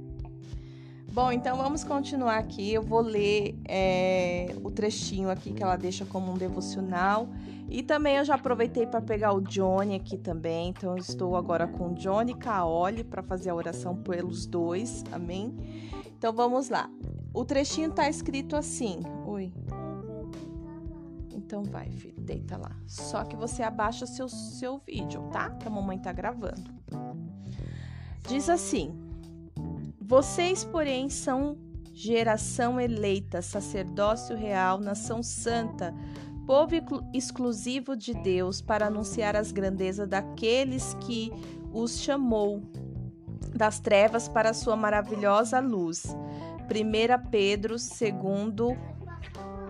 Bom, 1.16 1.32
então 1.32 1.56
vamos 1.56 1.82
continuar 1.82 2.38
aqui. 2.38 2.74
Eu 2.74 2.82
vou 2.82 3.00
ler 3.00 3.58
é, 3.64 4.54
o 4.62 4.70
trechinho 4.70 5.30
aqui 5.30 5.54
que 5.54 5.64
ela 5.64 5.78
deixa 5.78 6.06
como 6.06 6.30
um 6.30 6.34
devocional. 6.34 7.30
E 7.70 7.82
também 7.82 8.18
eu 8.18 8.26
já 8.26 8.36
aproveitei 8.36 8.86
para 8.86 9.00
pegar 9.00 9.32
o 9.32 9.40
Johnny 9.40 9.96
aqui 9.96 10.18
também. 10.18 10.72
Então 10.72 10.92
eu 10.92 10.98
estou 10.98 11.38
agora 11.38 11.68
com 11.68 11.94
Johnny 11.94 12.34
e 12.34 12.36
Caoli 12.36 13.02
para 13.02 13.24
fazer 13.24 13.50
a 13.50 13.56
oração 13.56 13.96
pelos 13.96 14.46
dois. 14.46 15.06
Amém? 15.10 15.56
Então 16.18 16.34
vamos 16.34 16.68
lá. 16.68 16.90
O 17.34 17.46
trechinho 17.46 17.92
está 17.92 18.10
escrito 18.10 18.58
assim. 18.58 19.00
Oi. 19.26 19.54
Então 21.34 21.64
vai, 21.64 21.90
filho, 21.92 22.20
deita 22.20 22.58
lá. 22.58 22.76
Só 22.86 23.24
que 23.24 23.38
você 23.38 23.64
abaixa 23.64 24.06
seu, 24.06 24.28
seu 24.28 24.80
vídeo, 24.86 25.30
tá? 25.32 25.50
Que 25.52 25.66
a 25.66 25.72
mamãe 25.72 25.98
tá 25.98 26.12
gravando. 26.12 26.76
Diz 28.28 28.50
assim: 28.50 29.05
vocês, 30.08 30.64
porém, 30.64 31.10
são 31.10 31.58
geração 31.92 32.80
eleita, 32.80 33.42
sacerdócio 33.42 34.38
real, 34.38 34.80
nação 34.80 35.24
santa, 35.24 35.96
povo 36.46 36.76
exclusivo 37.12 37.96
de 37.96 38.14
Deus, 38.14 38.62
para 38.62 38.86
anunciar 38.86 39.36
as 39.36 39.52
grandezas 39.52 40.08
daqueles 40.08 40.94
que 41.02 41.32
os 41.74 42.00
chamou 42.00 42.62
das 43.56 43.80
trevas 43.80 44.28
para 44.28 44.52
a 44.52 44.54
sua 44.54 44.76
maravilhosa 44.76 45.60
luz. 45.60 46.06
1 46.06 47.30
Pedro 47.32 47.76
2 47.76 48.12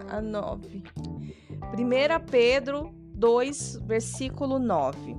a 0.10 0.22
9. 0.22 0.84
1 1.74 2.26
Pedro 2.30 2.94
2, 3.14 3.80
versículo 3.86 4.60
9. 4.60 5.16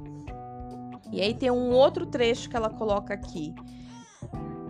E 1.11 1.23
aí 1.23 1.33
tem 1.33 1.51
um 1.51 1.71
outro 1.71 2.05
trecho 2.05 2.51
que 2.51 2.57
ela 2.57 2.69
coloca 2.69 3.15
aqui 3.15 3.55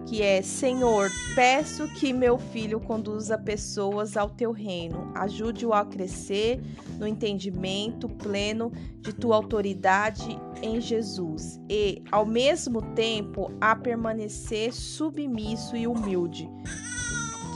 que 0.06 0.22
é: 0.22 0.40
Senhor, 0.40 1.10
peço 1.34 1.88
que 1.88 2.12
meu 2.12 2.38
filho 2.38 2.80
conduza 2.80 3.36
pessoas 3.36 4.16
ao 4.16 4.30
teu 4.30 4.52
reino, 4.52 5.10
ajude-o 5.14 5.74
a 5.74 5.84
crescer 5.84 6.60
no 6.98 7.06
entendimento 7.06 8.08
pleno 8.08 8.72
de 9.00 9.12
tua 9.12 9.36
autoridade 9.36 10.38
em 10.62 10.80
Jesus 10.80 11.60
e, 11.68 12.02
ao 12.10 12.24
mesmo 12.24 12.80
tempo, 12.94 13.52
a 13.60 13.74
permanecer 13.74 14.72
submisso 14.72 15.76
e 15.76 15.86
humilde. 15.86 16.48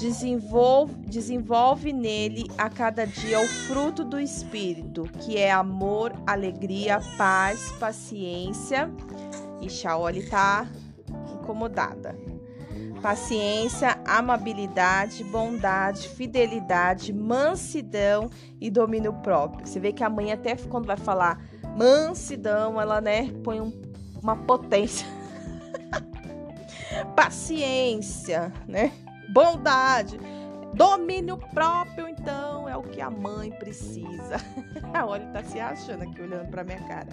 Desenvolve, 0.00 0.94
desenvolve 1.06 1.92
nele 1.92 2.46
a 2.56 2.70
cada 2.70 3.06
dia 3.06 3.38
o 3.38 3.46
fruto 3.46 4.02
do 4.02 4.18
Espírito, 4.18 5.02
que 5.20 5.36
é 5.36 5.50
amor, 5.50 6.12
alegria, 6.26 7.00
paz, 7.18 7.70
paciência. 7.78 8.90
E 9.60 9.68
Shaoli 9.68 10.26
tá 10.30 10.66
incomodada 11.34 12.16
paciência, 13.00 13.98
amabilidade, 14.06 15.24
bondade, 15.24 16.08
fidelidade, 16.08 17.12
mansidão 17.12 18.30
e 18.60 18.70
domínio 18.70 19.12
próprio. 19.14 19.66
Você 19.66 19.80
vê 19.80 19.92
que 19.92 20.04
a 20.04 20.10
mãe 20.10 20.32
até 20.32 20.54
quando 20.56 20.86
vai 20.86 20.96
falar 20.96 21.42
mansidão, 21.76 22.80
ela 22.80 23.00
né, 23.00 23.32
põe 23.42 23.60
um, 23.60 23.72
uma 24.22 24.36
potência. 24.36 25.06
paciência, 27.16 28.52
né? 28.66 28.92
Bondade, 29.32 30.18
domínio 30.74 31.36
próprio, 31.36 32.08
então 32.08 32.68
é 32.68 32.76
o 32.76 32.82
que 32.82 33.00
a 33.00 33.10
mãe 33.10 33.50
precisa. 33.50 34.36
Olha, 35.06 35.26
tá 35.26 35.42
se 35.42 35.58
achando 35.58 36.02
aqui 36.02 36.20
olhando 36.20 36.48
para 36.48 36.64
minha 36.64 36.82
cara. 36.86 37.08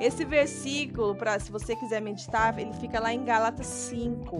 Esse 0.00 0.24
versículo, 0.24 1.14
para 1.14 1.38
se 1.38 1.50
você 1.50 1.76
quiser 1.76 2.00
meditar, 2.00 2.58
ele 2.58 2.72
fica 2.74 3.00
lá 3.00 3.12
em 3.12 3.24
Gálatas 3.24 3.66
5, 3.66 4.36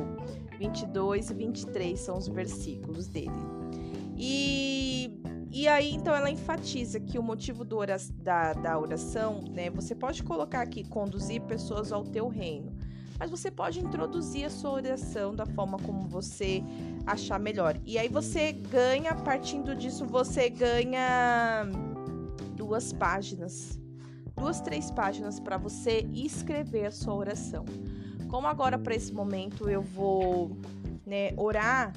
22 0.59 1.31
e 1.31 1.35
23 1.35 1.99
são 1.99 2.19
os 2.19 2.29
versículos 2.29 3.07
dele. 3.07 3.31
E, 4.17 5.19
e 5.51 5.67
aí, 5.67 5.95
então, 5.95 6.15
ela 6.15 6.31
enfatiza 6.31 7.01
que 7.01 7.19
o 7.19 7.23
motivo 7.23 7.65
do 7.65 7.79
da, 8.23 8.53
da 8.53 8.79
oração, 8.79 9.43
né? 9.51 9.71
Você 9.71 9.95
pode 9.95 10.23
colocar 10.23 10.61
aqui, 10.61 10.85
conduzir 10.85 11.41
pessoas 11.43 11.91
ao 11.91 12.05
teu 12.05 12.29
reino. 12.29 12.77
Mas 13.21 13.31
você 13.31 13.51
pode 13.51 13.79
introduzir 13.79 14.47
a 14.47 14.51
sua 14.51 14.73
oração 14.73 15.33
da 15.33 15.47
forma 15.47 15.79
como 15.79 16.09
você 16.09 16.61
achar 17.07 17.39
melhor. 17.39 17.79
E 17.85 17.99
aí 17.99 18.09
você 18.09 18.51
ganha, 18.51 19.15
partindo 19.15 19.77
disso, 19.77 20.05
você 20.07 20.49
ganha 20.49 21.67
duas 22.57 22.93
páginas 22.93 23.79
duas, 24.41 24.61
três 24.63 24.91
páginas 24.91 25.39
para 25.39 25.59
você 25.59 26.09
escrever 26.15 26.87
a 26.87 26.91
sua 26.91 27.15
oração. 27.15 27.67
Como 28.29 28.47
agora 28.47 28.79
para 28.79 28.95
esse 28.95 29.13
momento 29.13 29.69
eu 29.69 29.83
vou 29.83 30.57
né, 31.05 31.33
orar 31.37 31.93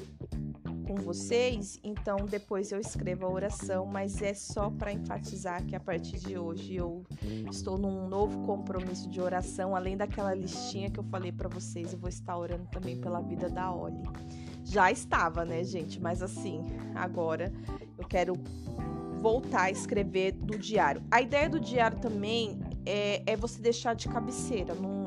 com 0.84 0.96
vocês, 0.96 1.80
então 1.84 2.17
depois 2.30 2.72
eu 2.72 2.80
escrevo 2.80 3.26
a 3.26 3.30
oração, 3.30 3.86
mas 3.86 4.22
é 4.22 4.34
só 4.34 4.69
para 4.69 4.91
enfatizar 4.91 5.65
que 5.65 5.76
a 5.76 5.80
partir 5.80 6.19
de 6.19 6.38
hoje 6.38 6.76
eu 6.76 7.04
estou 7.50 7.78
num 7.78 8.08
novo 8.08 8.46
compromisso 8.46 9.10
de 9.10 9.22
oração, 9.22 9.76
além 9.76 9.98
daquela 9.98 10.34
listinha 10.34 10.89
que 10.89 11.00
eu 11.00 11.04
falei 11.04 11.32
para 11.32 11.50
vocês, 11.50 11.93
eu 11.93 12.00
vou 12.00 12.10
estar 12.10 12.38
orando 12.38 12.67
também 12.72 13.00
pela 13.00 13.22
vida 13.22 13.50
da 13.50 13.74
Oli. 13.74 14.02
Já 14.63 14.91
estava, 14.91 15.43
né, 15.43 15.63
gente? 15.63 16.00
Mas 16.00 16.22
assim, 16.22 16.63
agora 16.96 17.52
eu 17.98 18.08
quero 18.08 18.34
voltar 19.19 19.63
a 19.63 19.72
escrever 19.72 20.34
do 20.34 20.58
diário. 20.58 21.02
A 21.10 21.22
ideia 21.22 21.50
do 21.50 21.60
diário 21.60 21.98
também 22.00 22.60
é, 22.86 23.24
é 23.26 23.36
você 23.38 23.62
deixar 23.62 23.96
de 23.96 24.10
cabeceira, 24.10 24.74
num, 24.74 25.03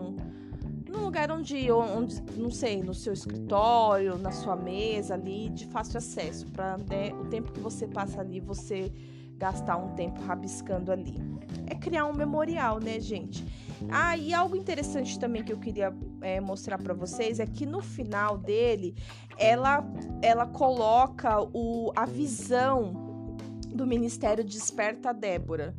num 0.96 1.04
lugar 1.04 1.30
onde, 1.30 1.70
onde, 1.70 2.22
não 2.36 2.50
sei, 2.50 2.82
no 2.82 2.94
seu 2.94 3.12
escritório, 3.12 4.16
na 4.18 4.32
sua 4.32 4.56
mesa 4.56 5.14
ali, 5.14 5.50
de 5.50 5.66
fácil 5.66 5.98
acesso, 5.98 6.46
para 6.46 6.78
né, 6.78 7.12
o 7.12 7.26
tempo 7.26 7.52
que 7.52 7.60
você 7.60 7.86
passa 7.86 8.20
ali, 8.20 8.40
você 8.40 8.90
gastar 9.36 9.76
um 9.76 9.94
tempo 9.94 10.20
rabiscando 10.22 10.90
ali. 10.90 11.14
É 11.66 11.74
criar 11.74 12.06
um 12.06 12.14
memorial, 12.14 12.80
né, 12.80 12.98
gente? 12.98 13.44
Ah, 13.90 14.16
e 14.16 14.32
algo 14.32 14.56
interessante 14.56 15.18
também 15.18 15.44
que 15.44 15.52
eu 15.52 15.58
queria 15.58 15.94
é, 16.22 16.40
mostrar 16.40 16.78
para 16.78 16.94
vocês 16.94 17.38
é 17.38 17.46
que 17.46 17.66
no 17.66 17.82
final 17.82 18.38
dele, 18.38 18.96
ela, 19.36 19.84
ela 20.22 20.46
coloca 20.46 21.42
o, 21.52 21.92
a 21.94 22.06
visão 22.06 23.36
do 23.68 23.86
Ministério 23.86 24.42
Desperta 24.42 25.12
Débora, 25.12 25.76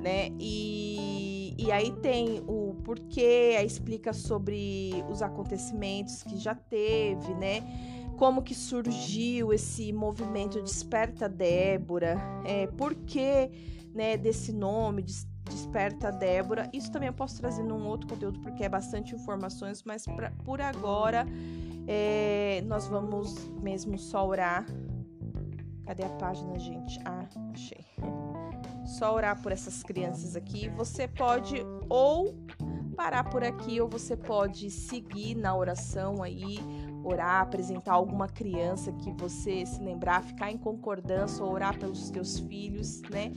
né? 0.00 0.30
E, 0.40 1.35
e 1.58 1.72
aí 1.72 1.92
tem 2.02 2.42
o 2.46 2.74
porquê, 2.84 3.56
aí 3.58 3.66
explica 3.66 4.12
sobre 4.12 4.92
os 5.10 5.22
acontecimentos 5.22 6.22
que 6.22 6.36
já 6.36 6.54
teve, 6.54 7.34
né? 7.34 7.62
Como 8.18 8.42
que 8.42 8.54
surgiu 8.54 9.52
esse 9.52 9.92
movimento 9.92 10.60
Desperta 10.62 11.28
Débora, 11.28 12.18
é, 12.44 12.66
por 12.66 12.94
que 12.94 13.50
né, 13.94 14.16
desse 14.16 14.52
nome, 14.52 15.02
Desperta 15.48 16.10
Débora. 16.10 16.68
Isso 16.72 16.90
também 16.92 17.08
eu 17.08 17.14
posso 17.14 17.38
trazer 17.38 17.62
num 17.62 17.86
outro 17.86 18.08
conteúdo 18.08 18.40
porque 18.40 18.64
é 18.64 18.68
bastante 18.68 19.14
informações, 19.14 19.82
mas 19.84 20.04
pra, 20.04 20.30
por 20.44 20.60
agora 20.60 21.26
é, 21.86 22.62
nós 22.66 22.86
vamos 22.86 23.48
mesmo 23.62 23.98
só 23.98 24.26
orar 24.26 24.66
Cadê 25.86 26.02
a 26.02 26.08
página, 26.10 26.58
gente? 26.58 26.98
Ah, 27.04 27.24
achei. 27.54 27.84
Só 28.84 29.14
orar 29.14 29.40
por 29.40 29.52
essas 29.52 29.82
crianças 29.82 30.34
aqui. 30.34 30.68
Você 30.70 31.06
pode 31.06 31.56
ou 31.88 32.34
parar 32.96 33.24
por 33.24 33.44
aqui, 33.44 33.80
ou 33.80 33.88
você 33.88 34.16
pode 34.16 34.70
seguir 34.70 35.36
na 35.36 35.54
oração 35.54 36.22
aí, 36.22 36.58
orar, 37.04 37.42
apresentar 37.42 37.92
alguma 37.92 38.26
criança 38.26 38.90
que 38.92 39.12
você 39.12 39.66
se 39.66 39.80
lembrar, 39.80 40.24
ficar 40.24 40.50
em 40.50 40.56
concordância, 40.56 41.44
ou 41.44 41.52
orar 41.52 41.78
pelos 41.78 42.10
teus 42.10 42.38
filhos, 42.40 43.02
né? 43.02 43.32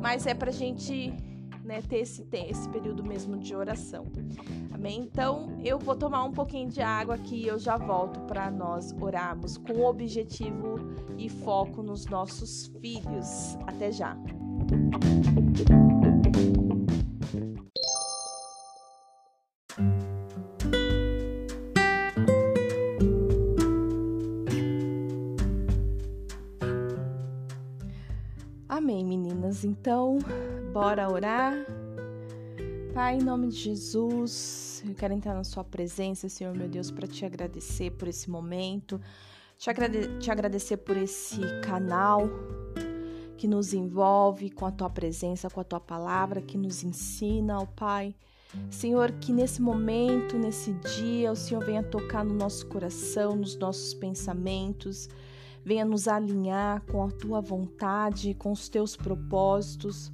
Mas 0.00 0.26
é 0.26 0.34
pra 0.34 0.50
gente 0.50 1.12
né, 1.64 1.80
ter 1.82 1.98
esse, 1.98 2.24
ter 2.26 2.50
esse 2.50 2.68
período 2.68 3.02
mesmo 3.02 3.36
de 3.38 3.54
oração. 3.54 4.06
Amém? 4.72 5.00
Então, 5.00 5.58
eu 5.64 5.78
vou 5.78 5.96
tomar 5.96 6.24
um 6.24 6.32
pouquinho 6.32 6.68
de 6.68 6.82
água 6.82 7.14
aqui 7.14 7.36
e 7.36 7.48
eu 7.48 7.58
já 7.58 7.76
volto 7.76 8.20
para 8.20 8.50
nós 8.50 8.94
orarmos 9.00 9.56
com 9.56 9.84
objetivo 9.84 10.76
e 11.16 11.28
foco 11.28 11.82
nos 11.82 12.06
nossos 12.06 12.66
filhos. 12.80 13.56
Até 13.66 13.90
já! 13.90 14.16
Amém, 28.68 29.04
meninas. 29.04 29.64
Então, 29.64 30.18
Bora 30.74 31.08
orar? 31.08 31.54
Pai, 32.92 33.14
em 33.14 33.22
nome 33.22 33.46
de 33.46 33.54
Jesus, 33.58 34.82
eu 34.84 34.92
quero 34.92 35.14
entrar 35.14 35.32
na 35.32 35.44
Sua 35.44 35.62
presença, 35.62 36.28
Senhor 36.28 36.52
meu 36.52 36.68
Deus, 36.68 36.90
para 36.90 37.06
te 37.06 37.24
agradecer 37.24 37.92
por 37.92 38.08
esse 38.08 38.28
momento, 38.28 39.00
te, 39.56 39.70
agrade 39.70 40.18
te 40.18 40.32
agradecer 40.32 40.78
por 40.78 40.96
esse 40.96 41.38
canal 41.62 42.28
que 43.36 43.46
nos 43.46 43.72
envolve 43.72 44.50
com 44.50 44.66
a 44.66 44.72
Tua 44.72 44.90
presença, 44.90 45.48
com 45.48 45.60
a 45.60 45.64
Tua 45.64 45.78
palavra, 45.78 46.42
que 46.42 46.58
nos 46.58 46.82
ensina, 46.82 47.60
ó 47.60 47.66
Pai. 47.66 48.12
Senhor, 48.68 49.12
que 49.12 49.32
nesse 49.32 49.62
momento, 49.62 50.36
nesse 50.36 50.72
dia, 50.72 51.30
o 51.30 51.36
Senhor 51.36 51.64
venha 51.64 51.84
tocar 51.84 52.24
no 52.24 52.34
nosso 52.34 52.66
coração, 52.66 53.36
nos 53.36 53.56
nossos 53.56 53.94
pensamentos, 53.94 55.08
venha 55.64 55.84
nos 55.84 56.08
alinhar 56.08 56.82
com 56.90 57.04
a 57.04 57.12
tua 57.12 57.40
vontade, 57.40 58.34
com 58.34 58.50
os 58.50 58.68
teus 58.68 58.96
propósitos. 58.96 60.10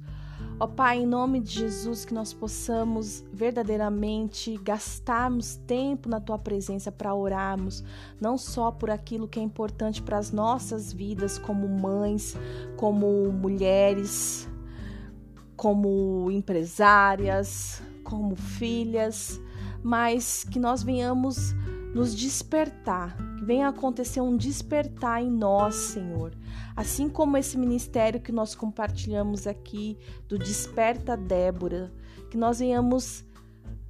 Ó 0.59 0.67
Pai, 0.67 0.99
em 0.99 1.07
nome 1.07 1.39
de 1.39 1.59
Jesus, 1.59 2.05
que 2.05 2.13
nós 2.13 2.33
possamos 2.33 3.23
verdadeiramente 3.33 4.57
gastarmos 4.57 5.55
tempo 5.65 6.07
na 6.07 6.19
tua 6.19 6.37
presença 6.37 6.91
para 6.91 7.13
orarmos, 7.15 7.83
não 8.19 8.37
só 8.37 8.71
por 8.71 8.91
aquilo 8.91 9.27
que 9.27 9.39
é 9.39 9.43
importante 9.43 10.01
para 10.01 10.17
as 10.17 10.31
nossas 10.31 10.93
vidas 10.93 11.39
como 11.39 11.67
mães, 11.67 12.35
como 12.77 13.31
mulheres, 13.31 14.47
como 15.55 16.29
empresárias, 16.31 17.81
como 18.03 18.35
filhas, 18.35 19.41
mas 19.83 20.43
que 20.43 20.59
nós 20.59 20.83
venhamos 20.83 21.53
nos 21.93 22.15
despertar, 22.15 23.15
que 23.37 23.45
venha 23.45 23.67
acontecer 23.67 24.21
um 24.21 24.37
despertar 24.37 25.21
em 25.21 25.29
nós, 25.29 25.75
Senhor. 25.75 26.31
Assim 26.81 27.07
como 27.07 27.37
esse 27.37 27.59
ministério 27.59 28.19
que 28.19 28.31
nós 28.31 28.55
compartilhamos 28.55 29.45
aqui 29.45 29.99
do 30.27 30.35
Desperta 30.35 31.15
Débora, 31.15 31.93
que 32.31 32.35
nós 32.35 32.57
venhamos 32.57 33.23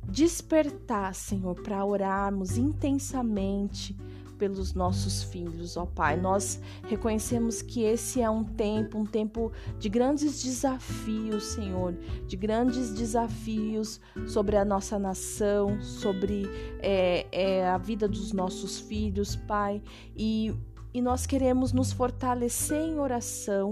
despertar, 0.09 1.15
Senhor, 1.15 1.55
para 1.61 1.85
orarmos 1.85 2.57
intensamente, 2.57 3.95
pelos 4.37 4.73
nossos 4.73 5.21
filhos, 5.23 5.77
ó 5.77 5.85
Pai. 5.85 6.19
Nós 6.19 6.59
reconhecemos 6.89 7.61
que 7.61 7.83
esse 7.83 8.21
é 8.21 8.29
um 8.29 8.43
tempo, 8.43 8.97
um 8.97 9.05
tempo 9.05 9.53
de 9.77 9.87
grandes 9.87 10.43
desafios, 10.43 11.43
Senhor, 11.43 11.93
de 12.25 12.35
grandes 12.35 12.91
desafios 12.91 14.01
sobre 14.25 14.57
a 14.57 14.65
nossa 14.65 14.97
nação, 14.97 15.79
sobre 15.79 16.49
é, 16.79 17.27
é, 17.31 17.69
a 17.69 17.77
vida 17.77 18.07
dos 18.07 18.33
nossos 18.33 18.79
filhos, 18.79 19.35
Pai. 19.35 19.79
E 20.17 20.51
e 20.93 21.01
nós 21.01 21.25
queremos 21.25 21.71
nos 21.71 21.91
fortalecer 21.91 22.81
em 22.81 22.99
oração, 22.99 23.71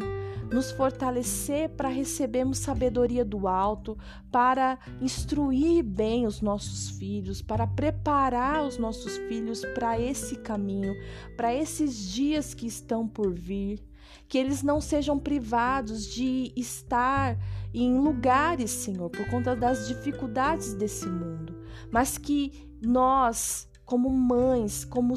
nos 0.51 0.71
fortalecer 0.71 1.69
para 1.69 1.89
recebermos 1.89 2.59
sabedoria 2.59 3.23
do 3.23 3.47
alto, 3.47 3.97
para 4.31 4.79
instruir 5.01 5.83
bem 5.83 6.25
os 6.25 6.41
nossos 6.41 6.89
filhos, 6.97 7.41
para 7.41 7.67
preparar 7.67 8.65
os 8.65 8.77
nossos 8.77 9.17
filhos 9.17 9.63
para 9.75 9.99
esse 9.99 10.37
caminho, 10.37 10.93
para 11.35 11.53
esses 11.53 12.09
dias 12.09 12.53
que 12.53 12.65
estão 12.65 13.07
por 13.07 13.33
vir, 13.33 13.83
que 14.27 14.37
eles 14.37 14.63
não 14.63 14.81
sejam 14.81 15.19
privados 15.19 16.05
de 16.05 16.51
estar 16.55 17.37
em 17.73 17.99
lugares, 17.99 18.71
Senhor, 18.71 19.09
por 19.09 19.27
conta 19.29 19.55
das 19.55 19.87
dificuldades 19.87 20.73
desse 20.73 21.07
mundo, 21.07 21.55
mas 21.91 22.17
que 22.17 22.69
nós, 22.81 23.67
como 23.85 24.09
mães, 24.09 24.83
como 24.83 25.15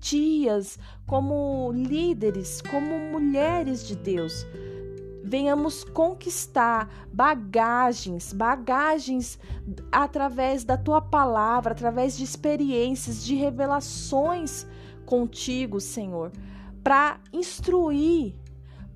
tias, 0.00 0.78
como 1.06 1.70
líderes, 1.72 2.62
como 2.62 2.98
mulheres 2.98 3.86
de 3.86 3.94
Deus, 3.94 4.46
venhamos 5.22 5.84
conquistar 5.84 6.88
bagagens, 7.12 8.32
bagagens 8.32 9.38
através 9.92 10.64
da 10.64 10.76
tua 10.76 11.00
palavra, 11.00 11.72
através 11.72 12.16
de 12.16 12.24
experiências, 12.24 13.24
de 13.24 13.36
revelações 13.36 14.66
contigo, 15.06 15.80
Senhor, 15.80 16.32
para 16.82 17.20
instruir, 17.32 18.34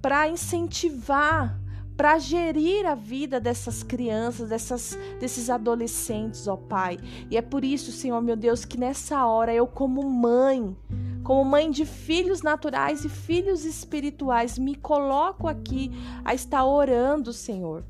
para 0.03 0.29
incentivar, 0.29 1.61
para 1.97 2.19
gerir 2.19 2.85
a 2.85 2.95
vida 2.95 3.39
dessas 3.39 3.83
crianças, 3.83 4.49
dessas, 4.49 4.99
desses 5.21 5.49
adolescentes, 5.49 6.49
ó 6.49 6.57
Pai. 6.57 6.99
E 7.31 7.37
é 7.37 7.43
por 7.43 7.65
isso, 7.65 7.93
Senhor 7.93 8.21
meu 8.21 8.37
Deus, 8.37 8.65
que 8.65 8.79
nessa 8.79 9.25
hora 9.27 9.55
eu, 9.55 9.67
como 9.67 10.03
mãe, 10.11 10.77
como 11.25 11.43
mãe 11.43 11.71
de 11.71 11.87
filhos 11.87 12.43
naturais 12.43 13.03
e 13.03 13.09
filhos 13.09 13.65
espirituais, 13.65 14.59
me 14.59 14.75
coloco 14.75 15.49
aqui 15.49 15.91
a 16.23 16.35
estar 16.35 16.65
orando, 16.67 17.33
Senhor. 17.33 17.83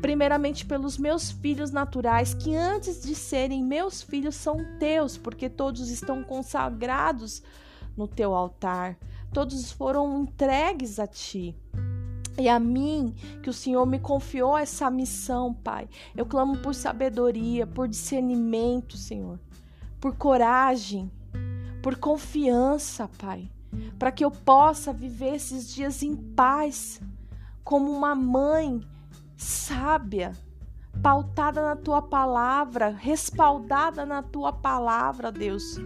Primeiramente 0.00 0.64
pelos 0.64 0.96
meus 0.96 1.32
filhos 1.32 1.72
naturais, 1.72 2.32
que 2.32 2.54
antes 2.54 3.02
de 3.02 3.14
serem 3.14 3.62
meus 3.64 4.02
filhos 4.02 4.36
são 4.36 4.64
teus, 4.78 5.18
porque 5.18 5.50
todos 5.50 5.90
estão 5.90 6.22
consagrados 6.22 7.42
no 7.96 8.06
teu 8.06 8.32
altar, 8.34 8.96
todos 9.32 9.72
foram 9.72 10.20
entregues 10.22 11.00
a 11.00 11.08
ti. 11.08 11.56
E 12.38 12.48
a 12.48 12.60
mim, 12.60 13.14
que 13.42 13.50
o 13.50 13.52
Senhor 13.52 13.84
me 13.84 13.98
confiou 13.98 14.56
essa 14.56 14.88
missão, 14.90 15.52
Pai. 15.54 15.88
Eu 16.14 16.26
clamo 16.26 16.58
por 16.58 16.74
sabedoria, 16.74 17.66
por 17.66 17.88
discernimento, 17.88 18.96
Senhor, 18.96 19.40
por 19.98 20.14
coragem, 20.16 21.10
por 21.86 21.94
confiança, 21.98 23.08
Pai, 23.16 23.48
para 23.96 24.10
que 24.10 24.24
eu 24.24 24.28
possa 24.32 24.92
viver 24.92 25.36
esses 25.36 25.72
dias 25.72 26.02
em 26.02 26.16
paz, 26.16 27.00
como 27.62 27.92
uma 27.92 28.12
mãe 28.12 28.80
sábia, 29.36 30.32
pautada 31.00 31.62
na 31.62 31.76
tua 31.76 32.02
palavra, 32.02 32.88
respaldada 32.88 34.04
na 34.04 34.20
tua 34.20 34.52
palavra, 34.52 35.30
Deus 35.30 35.78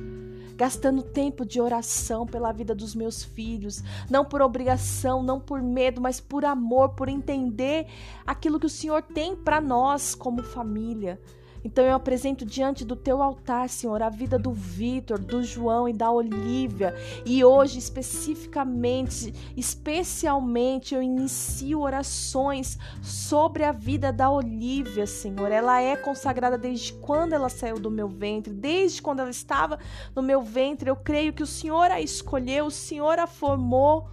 gastando 0.56 1.02
tempo 1.02 1.44
de 1.44 1.58
oração 1.58 2.26
pela 2.26 2.52
vida 2.52 2.74
dos 2.74 2.94
meus 2.94 3.22
filhos, 3.22 3.82
não 4.10 4.26
por 4.26 4.42
obrigação, 4.42 5.22
não 5.22 5.40
por 5.40 5.62
medo, 5.62 6.02
mas 6.02 6.20
por 6.20 6.44
amor, 6.44 6.90
por 6.90 7.08
entender 7.08 7.86
aquilo 8.26 8.60
que 8.60 8.66
o 8.66 8.70
Senhor 8.70 9.00
tem 9.00 9.34
para 9.34 9.58
nós 9.58 10.14
como 10.14 10.42
família. 10.42 11.18
Então 11.64 11.84
eu 11.84 11.94
apresento 11.94 12.44
diante 12.44 12.84
do 12.84 12.96
teu 12.96 13.22
altar, 13.22 13.68
Senhor, 13.68 14.02
a 14.02 14.08
vida 14.08 14.38
do 14.38 14.52
Vitor, 14.52 15.18
do 15.18 15.42
João 15.42 15.88
e 15.88 15.92
da 15.92 16.10
Olivia. 16.10 16.94
E 17.24 17.44
hoje, 17.44 17.78
especificamente, 17.78 19.32
especialmente, 19.56 20.94
eu 20.94 21.02
inicio 21.02 21.80
orações 21.80 22.78
sobre 23.02 23.64
a 23.64 23.72
vida 23.72 24.12
da 24.12 24.30
Olivia, 24.30 25.06
Senhor. 25.06 25.52
Ela 25.52 25.80
é 25.80 25.96
consagrada 25.96 26.56
desde 26.56 26.92
quando 26.94 27.34
ela 27.34 27.48
saiu 27.48 27.78
do 27.78 27.90
meu 27.90 28.08
ventre, 28.08 28.52
desde 28.52 29.02
quando 29.02 29.20
ela 29.20 29.30
estava 29.30 29.78
no 30.14 30.22
meu 30.22 30.42
ventre. 30.42 30.88
Eu 30.88 30.96
creio 30.96 31.32
que 31.32 31.42
o 31.42 31.46
Senhor 31.46 31.90
a 31.90 32.00
escolheu, 32.00 32.66
o 32.66 32.70
Senhor 32.70 33.18
a 33.18 33.26
formou. 33.26 34.08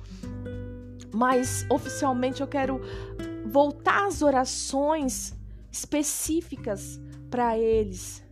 Mas 1.13 1.65
oficialmente 1.69 2.41
eu 2.41 2.47
quero 2.47 2.81
voltar 3.45 4.05
às 4.05 4.21
orações 4.21 5.33
específicas 5.71 6.99
para 7.29 7.57
eles. 7.57 8.23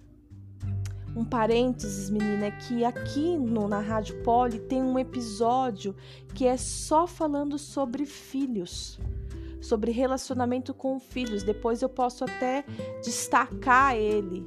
Um 1.15 1.23
parênteses, 1.23 2.09
menina, 2.09 2.47
é 2.47 2.51
que 2.51 2.83
aqui 2.83 3.37
no, 3.37 3.69
na 3.69 3.79
Rádio 3.79 4.21
Poli 4.21 4.59
tem 4.59 4.83
um 4.83 4.99
episódio 4.99 5.95
que 6.33 6.45
é 6.45 6.57
só 6.57 7.07
falando 7.07 7.57
sobre 7.57 8.05
filhos, 8.05 8.99
sobre 9.61 9.91
relacionamento 9.91 10.73
com 10.73 10.99
filhos. 10.99 11.41
Depois 11.41 11.81
eu 11.81 11.87
posso 11.87 12.25
até 12.25 12.65
destacar 13.01 13.95
ele 13.95 14.45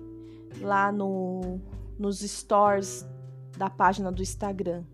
lá 0.60 0.92
no, 0.92 1.58
nos 1.98 2.20
stores 2.20 3.06
da 3.56 3.70
página 3.70 4.12
do 4.12 4.20
Instagram. 4.20 4.84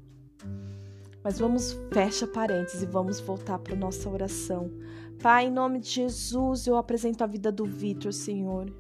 Mas 1.25 1.41
vamos, 1.41 1.77
fecha 1.93 2.25
parênteses 2.25 2.83
e 2.83 2.87
vamos 2.87 3.19
voltar 3.19 3.59
para 3.59 3.75
nossa 3.75 4.09
oração. 4.09 4.71
Pai, 5.21 5.47
em 5.47 5.51
nome 5.51 5.81
de 5.81 5.91
Jesus, 5.91 6.69
eu 6.69 6.77
apresento 6.77 7.25
a 7.25 7.27
vida 7.27 7.51
do 7.51 7.65
Vitor, 7.65 8.13
Senhor 8.13 8.71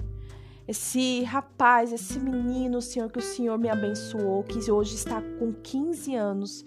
esse 0.66 1.22
rapaz, 1.24 1.92
esse 1.92 2.18
menino, 2.18 2.81
Senhor, 2.81 3.11
que 3.11 3.18
o 3.18 3.22
Senhor 3.22 3.59
me 3.59 3.68
abençoou, 3.68 4.42
que 4.42 4.70
hoje 4.70 4.94
está 4.94 5.20
com 5.38 5.53
15 5.53 6.14
anos 6.14 6.64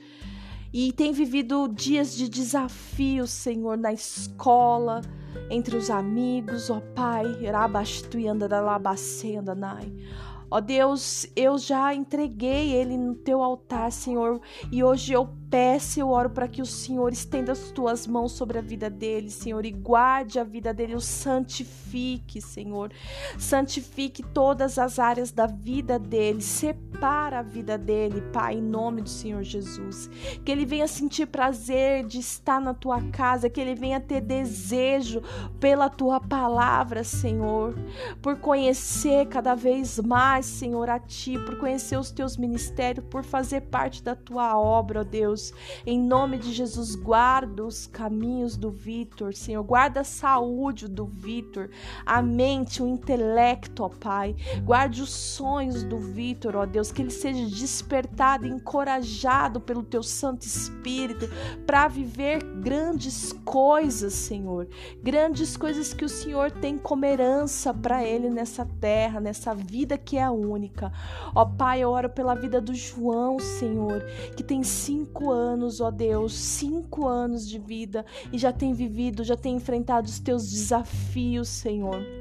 e 0.73 0.91
tem 0.91 1.11
vivido 1.11 1.67
dias 1.67 2.13
de 2.13 2.29
desafios, 2.29 3.31
Senhor, 3.31 3.77
na 3.77 3.93
escola, 3.93 5.01
entre 5.49 5.77
os 5.77 5.89
amigos, 5.89 6.69
ó 6.69 6.81
Pai, 6.93 7.25
Ó 10.49 10.61
Deus, 10.61 11.25
eu 11.35 11.57
já 11.57 11.93
entreguei 11.93 12.73
ele 12.73 12.97
no 12.97 13.15
teu 13.15 13.41
altar, 13.41 13.91
Senhor, 13.91 14.39
e 14.71 14.83
hoje 14.83 15.13
eu 15.13 15.27
peço, 15.49 15.99
eu 15.99 16.09
oro 16.09 16.29
para 16.29 16.47
que 16.47 16.61
o 16.61 16.65
Senhor 16.65 17.11
estenda 17.11 17.51
as 17.51 17.71
tuas 17.71 18.05
mãos 18.05 18.33
sobre 18.33 18.57
a 18.57 18.61
vida 18.61 18.89
dele, 18.89 19.29
Senhor, 19.29 19.65
e 19.65 19.71
guarde 19.71 20.39
a 20.39 20.43
vida 20.43 20.73
dele, 20.73 20.95
o 20.95 21.01
santifique, 21.01 22.41
Senhor. 22.41 22.91
Santifique 23.37 24.23
todas 24.23 24.77
as 24.77 24.99
áreas 24.99 25.31
da 25.31 25.47
vida 25.47 25.97
dele, 25.97 26.41
separa 26.41 27.39
a 27.39 27.41
vida 27.41 27.77
dele, 27.77 28.21
Pai, 28.33 28.55
em 28.55 28.61
nome 28.61 29.01
do 29.01 29.09
Senhor 29.09 29.43
Jesus. 29.43 30.09
Que 30.43 30.51
ele 30.51 30.65
venha 30.65 30.87
sentir 30.87 31.27
prazer 31.27 32.05
de 32.05 32.19
estar 32.19 32.59
na 32.59 32.73
tua 32.73 33.01
casa, 33.11 33.49
que 33.49 33.61
ele 33.61 33.75
venha 33.75 33.99
ter 33.99 34.21
desejo 34.21 35.21
pela 35.59 35.89
tua 35.89 36.19
palavra, 36.19 37.03
Senhor, 37.03 37.75
por 38.21 38.37
conhecer 38.39 39.27
cada 39.27 39.55
vez 39.55 39.99
mais, 39.99 40.45
Senhor, 40.45 40.89
a 40.89 40.99
ti, 40.99 41.37
por 41.39 41.57
conhecer 41.57 41.97
os 41.97 42.11
teus 42.11 42.37
ministérios, 42.37 43.05
por 43.09 43.23
fazer 43.23 43.61
parte 43.61 44.03
da 44.03 44.15
tua 44.15 44.59
obra, 44.59 45.01
ó 45.01 45.03
Deus. 45.03 45.36
Em 45.85 45.99
nome 45.99 46.37
de 46.37 46.51
Jesus, 46.51 46.95
guarda 46.95 47.65
os 47.65 47.87
caminhos 47.87 48.55
do 48.57 48.69
Vitor, 48.69 49.33
Senhor. 49.33 49.63
Guarda 49.63 50.01
a 50.01 50.03
saúde 50.03 50.87
do 50.87 51.05
Vitor, 51.05 51.69
a 52.05 52.21
mente, 52.21 52.81
o 52.81 52.87
intelecto, 52.87 53.83
ó 53.83 53.89
Pai. 53.89 54.35
Guarde 54.63 55.01
os 55.01 55.11
sonhos 55.11 55.83
do 55.83 55.99
Vitor, 55.99 56.55
ó 56.55 56.65
Deus. 56.65 56.91
Que 56.91 57.01
ele 57.01 57.11
seja 57.11 57.45
despertado, 57.45 58.45
encorajado 58.47 59.59
pelo 59.59 59.83
teu 59.83 60.03
Santo 60.03 60.43
Espírito 60.43 61.27
para 61.65 61.87
viver 61.87 62.43
grandes 62.43 63.33
coisas, 63.45 64.13
Senhor. 64.13 64.67
Grandes 65.01 65.55
coisas 65.55 65.93
que 65.93 66.05
o 66.05 66.09
Senhor 66.09 66.51
tem 66.51 66.77
como 66.77 67.05
herança 67.05 67.73
para 67.73 68.03
ele 68.03 68.29
nessa 68.29 68.65
terra, 68.79 69.19
nessa 69.19 69.53
vida 69.53 69.97
que 69.97 70.17
é 70.17 70.29
única. 70.29 70.91
Ó 71.33 71.45
Pai, 71.45 71.81
eu 71.81 71.89
oro 71.89 72.09
pela 72.09 72.35
vida 72.35 72.59
do 72.61 72.73
João, 72.73 73.39
Senhor, 73.39 74.03
que 74.35 74.43
tem 74.43 74.63
cinco 74.63 75.26
anos, 75.31 75.81
ó 75.81 75.91
Deus, 75.91 76.33
cinco 76.33 77.07
anos 77.07 77.47
de 77.47 77.59
vida 77.59 78.05
e 78.31 78.37
já 78.37 78.51
tem 78.51 78.73
vivido, 78.73 79.23
já 79.23 79.35
tem 79.35 79.55
enfrentado 79.55 80.07
os 80.07 80.19
teus 80.19 80.49
desafios, 80.49 81.47
Senhor. 81.49 82.16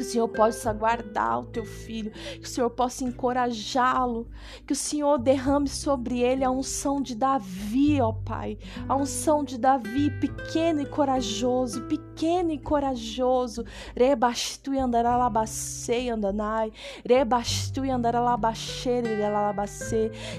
Que 0.00 0.06
o 0.06 0.08
Senhor 0.08 0.28
possa 0.28 0.72
guardar 0.72 1.40
o 1.40 1.44
teu 1.44 1.66
filho, 1.66 2.10
que 2.10 2.46
o 2.46 2.48
Senhor 2.48 2.70
possa 2.70 3.04
encorajá-lo, 3.04 4.26
que 4.66 4.72
o 4.72 4.76
Senhor 4.76 5.18
derrame 5.18 5.68
sobre 5.68 6.20
ele 6.20 6.42
a 6.42 6.50
unção 6.50 7.02
de 7.02 7.14
Davi, 7.14 8.00
ó 8.00 8.10
Pai, 8.10 8.56
a 8.88 8.96
unção 8.96 9.44
de 9.44 9.58
Davi, 9.58 10.10
pequeno 10.18 10.80
e 10.80 10.86
corajoso, 10.86 11.82
pequeno 11.82 12.50
e 12.50 12.58
corajoso, 12.58 13.62
rebastu 13.94 14.72
e 14.72 14.78
andaralabacei 14.78 16.08
andanai, 16.08 16.72
rebastu 17.06 17.84
e 17.84 17.90
andaralabaxere 17.90 19.06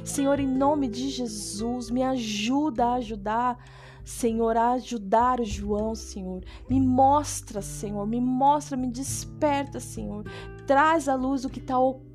Senhor, 0.04 0.40
em 0.40 0.48
nome 0.48 0.88
de 0.88 1.08
Jesus, 1.08 1.92
me 1.92 2.02
ajuda 2.02 2.86
a 2.86 2.94
ajudar 2.96 3.60
Senhor, 4.04 4.58
a 4.58 4.72
ajudar 4.72 5.44
João, 5.44 5.96
Senhor. 5.96 6.44
Me 6.70 6.80
mostra, 6.80 7.62
Senhor, 7.62 8.06
me 8.06 8.20
mostra, 8.20 8.78
me 8.78 8.88
desperta, 8.88 9.80
Senhor. 9.80 10.26
Traz 10.66 11.08
à 11.08 11.16
luz 11.16 11.46
o 11.46 11.50
que 11.50 11.60
está 11.60 11.78
oculto, 11.78 12.11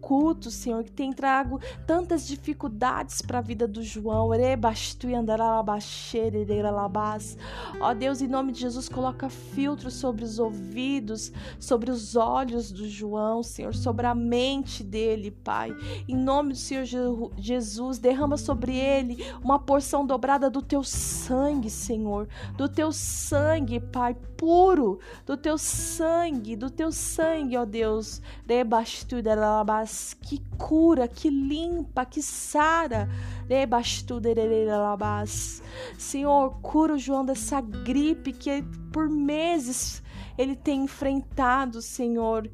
Senhor, 0.51 0.85
que 0.85 0.93
tem 0.93 1.13
trago 1.13 1.61
tantas 1.85 2.29
dificuldades 2.29 3.21
para 3.21 3.39
a 3.39 3.43
vida 3.43 3.67
do 3.67 3.83
João. 3.83 4.31
Ó 7.81 7.95
Deus, 7.95 8.23
em 8.23 8.29
nome 8.29 8.53
de 8.53 8.61
Jesus, 8.61 8.89
coloca 8.89 9.29
filtro 9.29 9.91
sobre 9.91 10.25
os 10.25 10.39
ouvidos, 10.39 11.33
sobre 11.59 11.91
os 11.91 12.15
olhos 12.15 12.71
do 12.71 12.89
João, 12.89 13.43
Senhor, 13.43 13.75
sobre 13.75 14.07
a 14.07 14.15
mente 14.15 14.85
dele, 14.85 15.33
Pai. 15.33 15.75
Em 16.07 16.17
nome 16.17 16.53
do 16.53 16.59
Senhor 16.59 16.85
Jesus, 17.37 17.99
derrama 17.99 18.37
sobre 18.37 18.77
ele 18.77 19.25
uma 19.43 19.59
porção 19.59 20.07
dobrada 20.07 20.49
do 20.49 20.63
teu 20.63 20.85
sangue, 20.85 21.69
Senhor, 21.69 22.29
do 22.57 22.69
teu 22.69 22.93
sangue, 22.93 23.81
Pai, 23.81 24.15
puro, 24.37 25.01
do 25.25 25.37
teu 25.37 25.59
sangue, 25.59 26.55
do 26.55 26.71
teu 26.71 26.93
sangue, 26.93 27.57
ó 27.57 27.65
Deus 27.65 28.23
que 30.23 30.41
cura, 30.59 31.07
que 31.07 31.31
limpa, 31.31 32.05
que 32.05 32.23
sara. 32.23 33.09
Senhor, 35.99 36.61
cura 36.61 36.95
o 36.95 36.99
João 36.99 37.25
dessa 37.25 37.61
gripe 37.61 38.33
que 38.33 38.63
por 38.93 39.09
meses 39.09 40.03
ele 40.39 40.55
tem 40.55 40.85
enfrentado, 40.85 41.81
Senhor. 41.81 42.51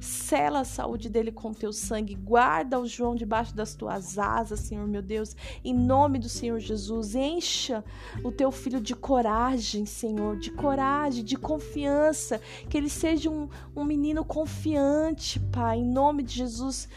Sela 0.00 0.60
a 0.60 0.64
saúde 0.64 1.08
dele 1.08 1.32
com 1.32 1.52
teu 1.52 1.72
sangue. 1.72 2.14
Guarda 2.14 2.78
o 2.78 2.86
João 2.86 3.14
debaixo 3.14 3.54
das 3.54 3.74
tuas 3.74 4.18
asas, 4.18 4.60
Senhor 4.60 4.86
meu 4.86 5.02
Deus. 5.02 5.36
Em 5.64 5.74
nome 5.74 6.18
do 6.18 6.28
Senhor 6.28 6.58
Jesus, 6.58 7.14
encha 7.14 7.84
o 8.22 8.30
teu 8.30 8.50
filho 8.50 8.80
de 8.80 8.94
coragem, 8.94 9.86
Senhor. 9.86 10.36
De 10.36 10.50
coragem, 10.50 11.24
de 11.24 11.36
confiança. 11.36 12.40
Que 12.68 12.76
ele 12.76 12.90
seja 12.90 13.30
um, 13.30 13.48
um 13.74 13.84
menino 13.84 14.24
confiante, 14.24 15.40
Pai. 15.40 15.78
Em 15.78 15.84
nome 15.84 16.22
de 16.22 16.34
Jesus, 16.34 16.88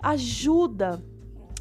ajuda 0.00 1.02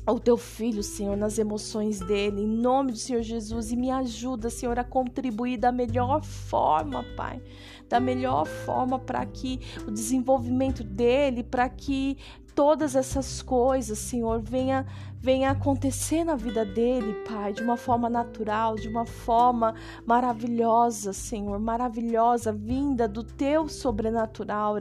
ao 0.06 0.20
teu 0.20 0.38
filho, 0.38 0.84
Senhor, 0.84 1.16
nas 1.16 1.38
emoções 1.38 2.00
dele, 2.00 2.42
em 2.42 2.48
nome 2.48 2.92
do 2.92 2.98
Senhor 2.98 3.22
Jesus, 3.22 3.72
e 3.72 3.76
me 3.76 3.90
ajuda, 3.90 4.50
Senhor, 4.50 4.78
a 4.78 4.84
contribuir 4.84 5.58
da 5.58 5.72
melhor 5.72 6.24
forma, 6.24 7.06
Pai, 7.16 7.42
da 7.88 8.00
melhor 8.00 8.46
forma 8.46 9.00
para 9.00 9.26
que 9.26 9.60
o 9.88 9.92
desenvolvimento 9.92 10.84
dele, 10.84 11.44
para 11.44 11.70
que 11.70 12.18
todas 12.56 12.96
essas 12.96 13.42
coisas, 13.42 13.98
Senhor, 13.98 14.40
venha 14.42 14.86
venha 15.20 15.52
acontecer 15.52 16.26
na 16.26 16.36
vida 16.36 16.66
dele, 16.66 17.14
Pai, 17.26 17.54
de 17.54 17.64
uma 17.64 17.78
forma 17.78 18.10
natural, 18.10 18.76
de 18.76 18.90
uma 18.90 19.06
forma 19.06 19.74
maravilhosa, 20.06 21.14
Senhor, 21.14 21.58
maravilhosa, 21.60 22.52
vinda 22.52 23.08
do 23.08 23.24
teu 23.24 23.70
sobrenatural, 23.70 24.76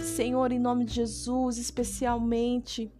Senhor, 0.00 0.50
em 0.50 0.58
nome 0.58 0.86
de 0.86 0.94
Jesus, 0.94 1.58
especialmente 1.58 2.90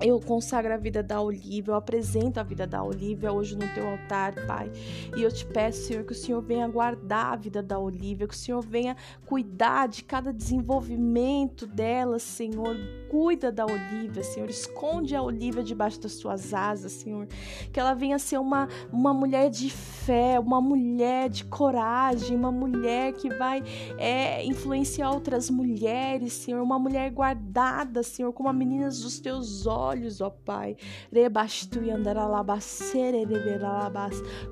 eu 0.00 0.20
consagro 0.20 0.72
a 0.74 0.76
vida 0.76 1.02
da 1.02 1.20
Olivia, 1.20 1.72
eu 1.72 1.74
apresento 1.74 2.38
a 2.38 2.42
vida 2.42 2.66
da 2.66 2.82
Olivia 2.82 3.32
hoje 3.32 3.54
no 3.56 3.66
teu 3.74 3.88
altar, 3.88 4.34
Pai. 4.46 4.70
E 5.16 5.22
eu 5.22 5.32
te 5.32 5.44
peço, 5.46 5.86
Senhor, 5.86 6.04
que 6.04 6.12
o 6.12 6.14
Senhor 6.14 6.42
venha 6.42 6.68
guardar 6.68 7.32
a 7.32 7.36
vida 7.36 7.62
da 7.62 7.78
Olivia, 7.78 8.28
que 8.28 8.34
o 8.34 8.36
Senhor 8.36 8.60
venha 8.60 8.94
cuidar 9.24 9.88
de 9.88 10.04
cada 10.04 10.32
desenvolvimento 10.32 11.66
dela, 11.66 12.18
Senhor. 12.18 12.76
Cuida 13.10 13.50
da 13.50 13.64
Olivia, 13.64 14.22
Senhor. 14.22 14.50
Esconde 14.50 15.16
a 15.16 15.22
Olivia 15.22 15.62
debaixo 15.62 16.00
das 16.00 16.16
tuas 16.16 16.52
asas, 16.52 16.92
Senhor. 16.92 17.26
Que 17.72 17.80
ela 17.80 17.94
venha 17.94 18.18
ser 18.18 18.38
uma, 18.38 18.68
uma 18.92 19.14
mulher 19.14 19.48
de 19.48 19.70
fé, 19.70 20.38
uma 20.38 20.60
mulher 20.60 21.30
de 21.30 21.44
coragem, 21.44 22.36
uma 22.36 22.52
mulher 22.52 23.14
que 23.14 23.30
vai 23.30 23.62
é, 23.96 24.44
influenciar 24.44 25.10
outras 25.10 25.48
mulheres, 25.48 26.34
Senhor. 26.34 26.60
Uma 26.60 26.78
mulher 26.78 27.10
guardada, 27.10 28.02
Senhor, 28.02 28.32
como 28.32 28.48
a 28.48 28.52
menina 28.52 28.88
dos 28.88 29.18
teus 29.20 29.66
olhos 29.66 29.85
olhos, 29.86 30.20
ó 30.20 30.30
Pai. 30.30 30.76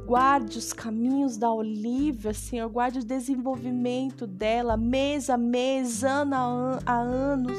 Guarde 0.06 0.58
os 0.58 0.72
caminhos 0.72 1.36
da 1.36 1.52
Olivia, 1.52 2.32
Senhor. 2.32 2.68
Guarde 2.68 3.00
o 3.00 3.04
desenvolvimento 3.04 4.26
dela, 4.26 4.76
mês 4.76 5.28
a 5.28 5.36
mês, 5.36 6.04
ano 6.04 6.34
a 6.86 6.94
anos. 6.94 7.58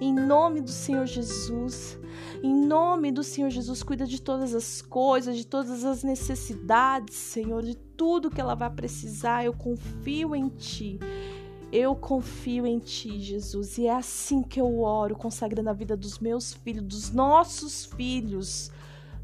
Em 0.00 0.12
nome 0.12 0.60
do 0.60 0.70
Senhor 0.70 1.06
Jesus. 1.06 1.98
Em 2.42 2.54
nome 2.54 3.10
do 3.10 3.22
Senhor 3.22 3.50
Jesus, 3.50 3.82
cuida 3.82 4.06
de 4.06 4.20
todas 4.20 4.54
as 4.54 4.80
coisas, 4.80 5.36
de 5.36 5.46
todas 5.46 5.84
as 5.84 6.02
necessidades, 6.02 7.16
Senhor, 7.16 7.62
de 7.62 7.74
tudo 7.74 8.30
que 8.30 8.40
ela 8.40 8.54
vai 8.54 8.70
precisar. 8.70 9.44
Eu 9.44 9.52
confio 9.52 10.34
em 10.34 10.48
Ti. 10.48 10.98
Eu 11.72 11.96
confio 11.96 12.66
em 12.66 12.78
ti, 12.78 13.20
Jesus, 13.20 13.76
e 13.76 13.86
é 13.86 13.94
assim 13.94 14.42
que 14.42 14.60
eu 14.60 14.80
oro, 14.80 15.16
consagrando 15.16 15.68
a 15.68 15.72
vida 15.72 15.96
dos 15.96 16.18
meus 16.18 16.54
filhos, 16.54 16.84
dos 16.84 17.10
nossos 17.10 17.84
filhos, 17.84 18.70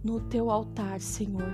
no 0.03 0.21
teu 0.21 0.51
altar, 0.51 1.01
Senhor. 1.01 1.53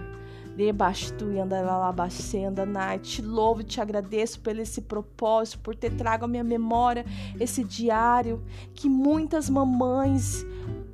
Debastu 0.57 1.31
e 1.31 1.39
andaralabacenda, 1.39 2.67
Nai. 2.67 2.99
Te 2.99 3.23
louvo 3.23 3.61
e 3.61 3.65
te 3.65 3.81
agradeço 3.81 4.41
por 4.41 4.59
esse 4.59 4.81
propósito, 4.81 5.61
por 5.61 5.77
ter 5.77 5.95
trago 5.95 6.25
à 6.25 6.29
minha 6.29 6.43
memória 6.43 7.05
esse 7.39 7.63
diário 7.63 8.43
que 8.75 8.89
muitas 8.89 9.49
mamães 9.49 10.45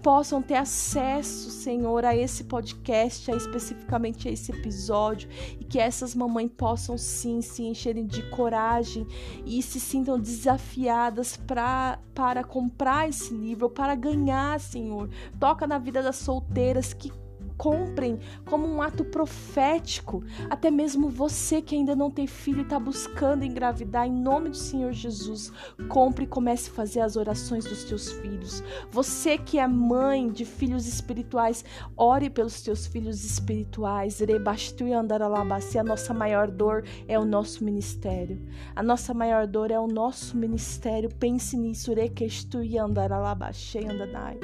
possam 0.05 0.43
ter 0.43 0.57
acesso, 0.57 1.51
Senhor, 1.51 2.05
a 2.05 2.15
esse 2.15 2.45
podcast, 2.45 3.33
a 3.33 3.37
especificamente 3.37 4.29
a 4.29 4.31
esse 4.31 4.53
episódio, 4.53 5.31
e 5.59 5.65
que 5.65 5.79
essas 5.79 6.15
mamães 6.15 6.51
possam 6.55 6.99
sim 6.99 7.41
se 7.41 7.63
encherem 7.63 8.05
de 8.05 8.23
coragem 8.29 9.07
e 9.47 9.63
se 9.63 9.81
sintam 9.81 10.21
desafiadas 10.21 11.39
pra, 11.39 11.99
para 12.15 12.45
comprar 12.45 13.09
esse 13.09 13.33
livro, 13.33 13.71
para 13.71 13.95
ganhar, 13.95 14.61
Senhor. 14.61 15.09
Toca 15.41 15.67
na 15.67 15.79
vida 15.79 16.03
das 16.03 16.17
solteiras 16.17 16.93
que 16.93 17.11
comprem 17.57 18.19
como 18.45 18.67
um 18.67 18.83
ato 18.83 19.05
profético. 19.05 20.23
Até 20.51 20.71
mesmo 20.71 21.09
você 21.09 21.63
que 21.63 21.75
ainda 21.75 21.95
não 21.95 22.11
tem 22.11 22.27
filho 22.27 22.61
e 22.61 22.63
está 22.63 22.79
buscando 22.79 23.45
engravidar, 23.45 24.07
em 24.07 24.13
nome 24.13 24.51
do 24.51 24.57
Senhor 24.57 24.93
Jesus, 24.93 25.53
compre 25.89 26.25
e 26.25 26.29
comece 26.29 26.71
a 26.71 26.73
fazer 26.73 27.01
as 27.01 27.17
orações 27.17 27.65
dos 27.65 27.85
teus 27.85 28.13
filhos. 28.13 28.63
Você 28.91 29.39
que 29.39 29.59
é 29.59 29.67
mãe 29.67 30.29
de 30.29 30.45
filhos 30.45 30.87
espirituais, 30.87 31.65
ore 31.97 32.29
pelos 32.31 32.63
teus 32.63 32.87
filhos 32.87 33.25
espirituais. 33.25 34.21
Rebastu 34.21 34.87
e 34.87 34.93
andaralabasi. 34.93 35.79
A 35.79 35.85
nossa 35.85 36.13
maior 36.13 36.51
dor 36.51 36.85
é 37.09 37.19
o 37.19 37.25
nosso 37.25 37.65
ministério. 37.65 38.41
A 38.75 38.83
nossa 38.83 39.15
maior 39.15 39.47
dor 39.47 39.71
é 39.71 39.79
o 39.79 39.87
nosso 39.87 40.37
ministério. 40.37 41.09
Pense 41.09 41.57
nisso. 41.57 41.95
Requestu 41.95 42.63
e 42.63 42.79
andaralabaxê 42.79 43.81
andanai. 43.81 44.39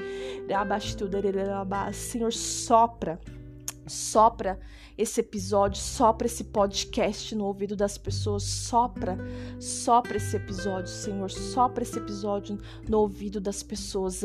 Senhor, 1.92 2.32
sopra 2.32 2.99
sopra, 3.00 3.18
sopra 3.86 4.60
esse 4.98 5.20
episódio, 5.22 5.80
sopra 5.80 6.26
esse 6.26 6.44
podcast 6.44 7.34
no 7.34 7.46
ouvido 7.46 7.74
das 7.74 7.96
pessoas, 7.96 8.42
sopra, 8.42 9.16
sopra 9.58 10.18
esse 10.18 10.36
episódio, 10.36 10.88
Senhor, 10.88 11.30
sopra 11.30 11.82
esse 11.82 11.96
episódio 11.96 12.58
no 12.86 12.98
ouvido 12.98 13.40
das 13.40 13.62
pessoas, 13.62 14.20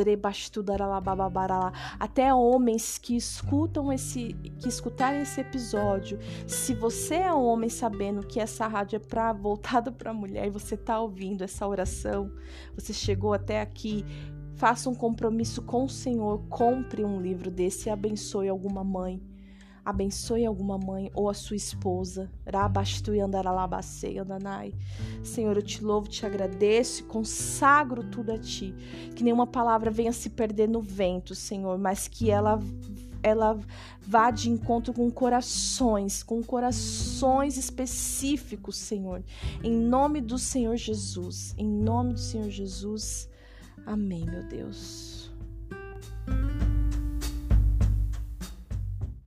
até 1.97 2.33
homens 2.33 2.97
que 2.97 3.15
escutam 3.15 3.93
esse, 3.93 4.33
que 4.59 4.67
escutarem 4.67 5.21
esse 5.21 5.39
episódio, 5.39 6.19
se 6.45 6.73
você 6.73 7.15
é 7.15 7.33
homem 7.33 7.69
sabendo 7.69 8.27
que 8.27 8.41
essa 8.41 8.67
rádio 8.67 8.97
é 8.97 8.99
para 8.99 9.31
voltada 9.31 9.93
para 9.93 10.13
mulher 10.13 10.47
e 10.47 10.49
você 10.49 10.75
tá 10.75 10.99
ouvindo 10.99 11.43
essa 11.43 11.65
oração, 11.65 12.29
você 12.75 12.91
chegou 12.91 13.33
até 13.33 13.61
aqui 13.61 14.03
Faça 14.55 14.89
um 14.89 14.95
compromisso 14.95 15.61
com 15.61 15.83
o 15.83 15.89
Senhor, 15.89 16.41
compre 16.49 17.03
um 17.03 17.21
livro 17.21 17.51
desse 17.51 17.89
e 17.89 17.91
abençoe 17.91 18.47
alguma 18.47 18.83
mãe. 18.83 19.21
Abençoe 19.83 20.45
alguma 20.45 20.79
mãe 20.79 21.11
ou 21.13 21.29
a 21.29 21.33
sua 21.33 21.55
esposa. 21.55 22.31
Senhor, 25.23 25.55
eu 25.57 25.61
te 25.61 25.83
louvo, 25.83 26.07
te 26.07 26.25
agradeço 26.25 27.01
e 27.01 27.05
consagro 27.05 28.03
tudo 28.03 28.31
a 28.31 28.37
ti. 28.37 28.73
Que 29.15 29.23
nenhuma 29.23 29.45
palavra 29.45 29.91
venha 29.91 30.11
se 30.11 30.29
perder 30.29 30.67
no 30.67 30.81
vento, 30.81 31.35
Senhor, 31.35 31.77
mas 31.77 32.07
que 32.07 32.31
ela 32.31 32.59
ela 33.21 33.59
vá 34.01 34.29
de 34.29 34.51
encontro 34.51 34.93
com 34.93 35.09
corações, 35.09 36.21
com 36.21 36.43
corações 36.43 37.57
específicos, 37.57 38.77
Senhor. 38.77 39.23
Em 39.63 39.71
nome 39.71 40.21
do 40.21 40.37
Senhor 40.37 40.77
Jesus. 40.77 41.55
Em 41.57 41.67
nome 41.67 42.13
do 42.13 42.19
Senhor 42.19 42.49
Jesus. 42.51 43.27
Amém, 43.85 44.25
meu 44.25 44.43
Deus. 44.43 45.31